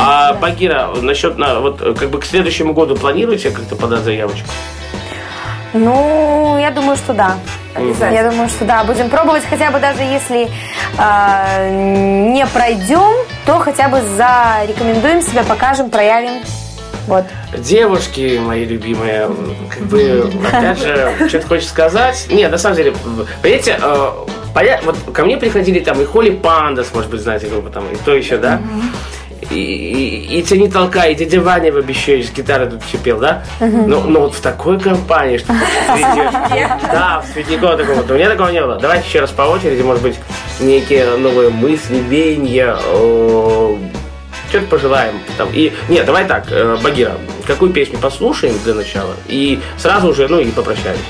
А 0.00 0.34
Багира, 0.34 0.88
насчет 1.00 1.38
на 1.38 1.60
вот 1.60 1.80
э, 1.80 1.94
как 1.94 2.10
бы 2.10 2.18
к 2.18 2.24
следующему 2.24 2.72
году 2.72 2.96
планируете 2.96 3.50
как-то 3.50 3.76
подать 3.76 4.00
заявочку? 4.00 4.48
Ну, 5.74 6.58
я 6.58 6.72
думаю, 6.72 6.96
что 6.96 7.14
да. 7.14 7.36
Обязательно. 7.74 8.14
Я 8.14 8.30
думаю, 8.30 8.48
что 8.48 8.64
да. 8.64 8.82
Будем 8.82 9.10
пробовать, 9.10 9.44
хотя 9.48 9.70
бы 9.70 9.78
даже 9.78 10.02
если 10.02 10.48
э, 10.98 11.70
не 12.32 12.44
пройдем, 12.46 13.12
то 13.46 13.58
хотя 13.60 13.88
бы 13.88 14.00
зарекомендуем 14.16 15.22
себя, 15.22 15.44
покажем, 15.44 15.88
проявим. 15.88 16.42
Вот. 17.06 17.24
Девушки 17.58 18.40
мои 18.42 18.64
любимые, 18.64 19.28
как 19.68 19.82
бы, 19.82 20.32
опять 20.48 20.78
же, 20.78 21.28
что-то 21.28 21.46
хочешь 21.46 21.68
сказать? 21.68 22.26
Нет, 22.30 22.50
на 22.50 22.56
самом 22.56 22.76
деле, 22.76 22.94
понимаете, 23.42 23.78
э, 24.54 24.58
поня- 24.58 24.80
вот 24.84 24.96
ко 25.12 25.24
мне 25.24 25.36
приходили 25.36 25.80
там 25.80 26.00
и 26.00 26.04
Холли 26.04 26.30
Пандас, 26.30 26.92
может 26.94 27.10
быть, 27.10 27.20
знаете, 27.20 27.46
группа 27.48 27.70
там, 27.70 27.84
и 27.92 27.96
то 28.04 28.14
еще, 28.14 28.36
да? 28.38 28.60
И, 29.50 29.56
и, 29.56 30.38
и 30.38 30.42
«Тяни 30.42 30.70
толка», 30.70 31.02
и 31.02 31.14
дядя 31.14 31.38
Ваня 31.40 31.70
в 31.70 31.76
обещаешь, 31.76 32.28
с 32.28 32.30
гитары 32.32 32.66
тут 32.66 32.82
все 32.82 32.96
пел, 32.96 33.18
да? 33.18 33.42
Но, 33.60 34.00
но 34.00 34.20
вот 34.20 34.34
в 34.34 34.40
такой 34.40 34.80
компании, 34.80 35.36
что 35.36 35.52
да, 36.82 37.20
в 37.22 37.32
Цветникова 37.32 37.76
такого, 37.76 38.00
у 38.00 38.14
меня 38.14 38.30
такого 38.30 38.48
не 38.48 38.62
было. 38.62 38.76
Давайте 38.76 39.06
еще 39.06 39.20
раз 39.20 39.30
по 39.30 39.42
очереди, 39.42 39.82
может 39.82 40.02
быть, 40.02 40.16
некие 40.60 41.16
новые 41.16 41.50
мысли, 41.50 41.96
веяния, 41.96 42.76
что-то 44.48 44.66
пожелаем. 44.70 45.14
Там. 45.36 45.48
И, 45.52 45.72
нет, 45.88 46.06
давай 46.06 46.24
так, 46.26 46.46
э, 46.50 46.76
Багира, 46.82 47.12
какую 47.46 47.72
песню 47.72 47.98
послушаем 47.98 48.54
для 48.64 48.74
начала? 48.74 49.14
И 49.26 49.60
сразу 49.76 50.08
уже, 50.08 50.26
ну, 50.28 50.38
и 50.38 50.50
попрощались. 50.50 51.00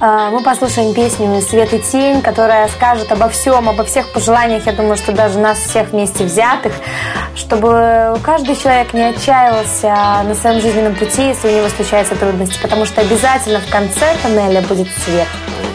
Э, 0.00 0.28
Мы 0.30 0.42
послушаем 0.42 0.92
песню 0.94 1.40
«Свет 1.40 1.72
и 1.72 1.78
тень», 1.78 2.20
которая 2.22 2.68
скажет 2.68 3.10
обо 3.12 3.28
всем, 3.28 3.68
обо 3.68 3.84
всех 3.84 4.08
пожеланиях, 4.12 4.66
я 4.66 4.72
думаю, 4.72 4.96
что 4.96 5.12
даже 5.12 5.38
нас 5.38 5.58
всех 5.58 5.88
вместе 5.90 6.24
взятых, 6.24 6.72
чтобы 7.36 8.18
каждый 8.22 8.56
человек 8.56 8.92
не 8.92 9.02
отчаялся 9.04 10.22
на 10.26 10.34
своем 10.34 10.60
жизненном 10.60 10.94
пути, 10.96 11.28
если 11.28 11.48
у 11.48 11.56
него 11.58 11.68
случаются 11.68 12.16
трудности, 12.16 12.58
потому 12.60 12.84
что 12.86 13.00
обязательно 13.00 13.60
в 13.60 13.70
конце 13.70 14.14
тоннеля 14.22 14.62
будет 14.62 14.88
свет. 15.04 15.28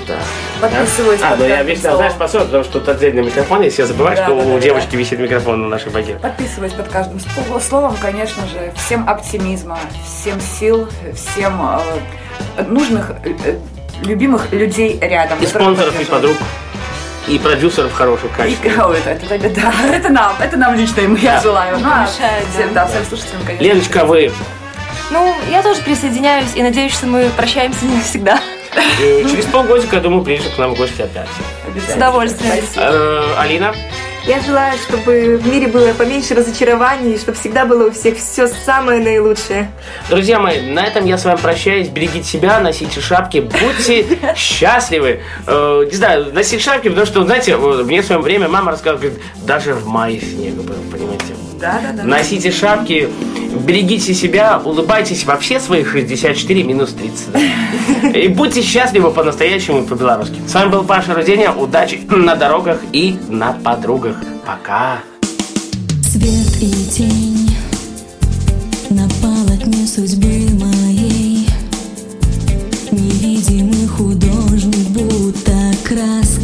Да. 0.07 0.15
Подписываюсь 0.61 1.21
А, 1.23 1.35
ну 1.37 1.45
я 1.45 1.63
словом. 1.77 1.97
знаешь, 1.97 2.13
посыл, 2.15 2.41
потому 2.41 2.63
что 2.63 2.79
тут 2.79 2.89
отдельный 2.89 3.21
микрофон, 3.23 3.61
если 3.61 3.83
я 3.83 3.87
забываю, 3.87 4.17
Да, 4.17 4.23
что 4.25 4.35
да, 4.35 4.41
у 4.43 4.53
да, 4.55 4.59
девочки 4.59 4.95
висит 4.97 5.19
микрофон 5.19 5.61
на 5.61 5.67
нашей 5.69 5.91
баге. 5.91 6.15
Подписываюсь 6.15 6.73
под 6.73 6.89
каждым 6.89 7.19
словом, 7.61 7.95
конечно 8.01 8.45
же, 8.47 8.73
всем 8.75 9.07
оптимизма, 9.07 9.77
всем 10.05 10.41
сил, 10.41 10.89
всем 11.15 11.61
э, 12.57 12.63
нужных, 12.63 13.11
э, 13.23 13.55
любимых 14.03 14.51
людей 14.51 14.97
рядом. 15.01 15.39
И 15.39 15.45
спонсоров, 15.45 15.99
и 15.99 16.05
подруг, 16.05 16.37
и 17.27 17.37
продюсеров 17.39 17.93
хороших 17.93 18.31
И, 18.31 18.35
качественных. 18.35 18.77
о, 18.79 18.93
это, 18.93 19.09
это, 19.11 19.35
это- 19.35 19.49
да, 19.61 19.73
это 19.93 20.09
нам, 20.09 20.33
это 20.39 20.57
нам 20.57 20.75
лично 20.75 21.01
ему 21.01 21.15
я 21.15 21.35
Да. 21.35 21.41
желаю. 21.41 21.77
Ну, 21.79 21.87
а 21.87 22.05
помешает, 22.05 22.45
всем, 22.53 22.73
да, 22.73 22.85
всем 22.87 23.03
слушателям, 23.05 23.41
конечно. 23.45 23.63
Леночка, 23.63 24.05
вы 24.05 24.31
Ну, 25.11 25.35
я 25.51 25.61
тоже 25.63 25.81
присоединяюсь 25.81 26.49
и 26.55 26.61
надеюсь, 26.63 26.93
что 26.93 27.07
мы 27.07 27.29
прощаемся 27.35 27.85
не 27.85 27.95
навсегда. 27.97 28.39
э, 29.01 29.23
через 29.29 29.45
полгодика, 29.45 29.95
я 29.95 30.01
думаю, 30.01 30.23
приедешь 30.23 30.51
к 30.53 30.57
нам 30.59 30.75
в 30.75 30.77
гости 30.77 31.01
опять. 31.01 31.27
С 31.87 31.95
удовольствием. 31.95 32.53
Спасибо. 32.63 32.85
Э, 32.85 33.33
Алина? 33.39 33.73
Я 34.25 34.41
желаю, 34.41 34.77
чтобы 34.77 35.37
в 35.37 35.47
мире 35.47 35.67
было 35.67 35.93
поменьше 35.93 36.35
разочарований, 36.35 37.17
чтобы 37.17 37.37
всегда 37.37 37.65
было 37.65 37.87
у 37.87 37.91
всех 37.91 38.17
все 38.17 38.47
самое 38.47 39.01
наилучшее. 39.01 39.71
Друзья 40.09 40.39
мои, 40.39 40.61
на 40.61 40.85
этом 40.85 41.05
я 41.05 41.17
с 41.17 41.25
вами 41.25 41.37
прощаюсь. 41.37 41.87
Берегите 41.87 42.23
себя, 42.23 42.59
носите 42.59 42.99
шапки, 42.99 43.39
будьте 43.39 44.05
счастливы. 44.35 45.21
Э, 45.47 45.85
не 45.89 45.95
знаю, 45.95 46.33
носите 46.33 46.59
шапки, 46.59 46.89
потому 46.89 47.07
что, 47.07 47.23
знаете, 47.23 47.55
мне 47.57 48.01
в 48.01 48.05
свое 48.05 48.21
время 48.21 48.47
мама 48.49 48.71
рассказывала, 48.71 49.01
говорит, 49.01 49.21
даже 49.37 49.73
в 49.73 49.87
мае 49.87 50.19
снег 50.19 50.53
был, 50.55 50.75
понимаете. 50.91 51.33
Да, 51.59 51.79
да, 51.83 51.91
да. 51.93 52.03
Носите 52.03 52.51
шапки, 52.51 53.09
берегите 53.65 54.13
себя, 54.13 54.61
улыбайтесь 54.63 55.25
во 55.25 55.37
все 55.37 55.59
свои 55.59 55.83
64 55.83 56.63
минус 56.63 56.93
30. 56.93 57.31
да. 57.33 58.09
И 58.17 58.27
будьте 58.29 58.61
счастливы 58.61 59.11
по-настоящему 59.11 59.83
и 59.83 59.85
по-белорусски. 59.85 60.39
С 60.47 60.53
вами 60.53 60.69
был 60.69 60.83
Паша 60.83 61.13
Руденя. 61.13 61.51
Удачи 61.51 62.01
на 62.09 62.35
дорогах 62.35 62.79
и 62.93 63.17
на 63.27 63.53
подругах. 63.53 64.15
Пока. 64.45 64.99
Свет 66.09 66.57
и 66.59 66.71
тень 66.89 67.55
На 68.89 69.07
полотне 69.21 69.85
судьбы 69.85 70.49
моей 70.53 71.47
Невидимый 72.91 73.87
художник 73.87 74.87
будто 74.89 75.51
красками 75.83 76.38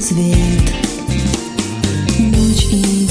цвет. 0.00 0.72
Ночь 2.18 2.64
и 2.70 3.06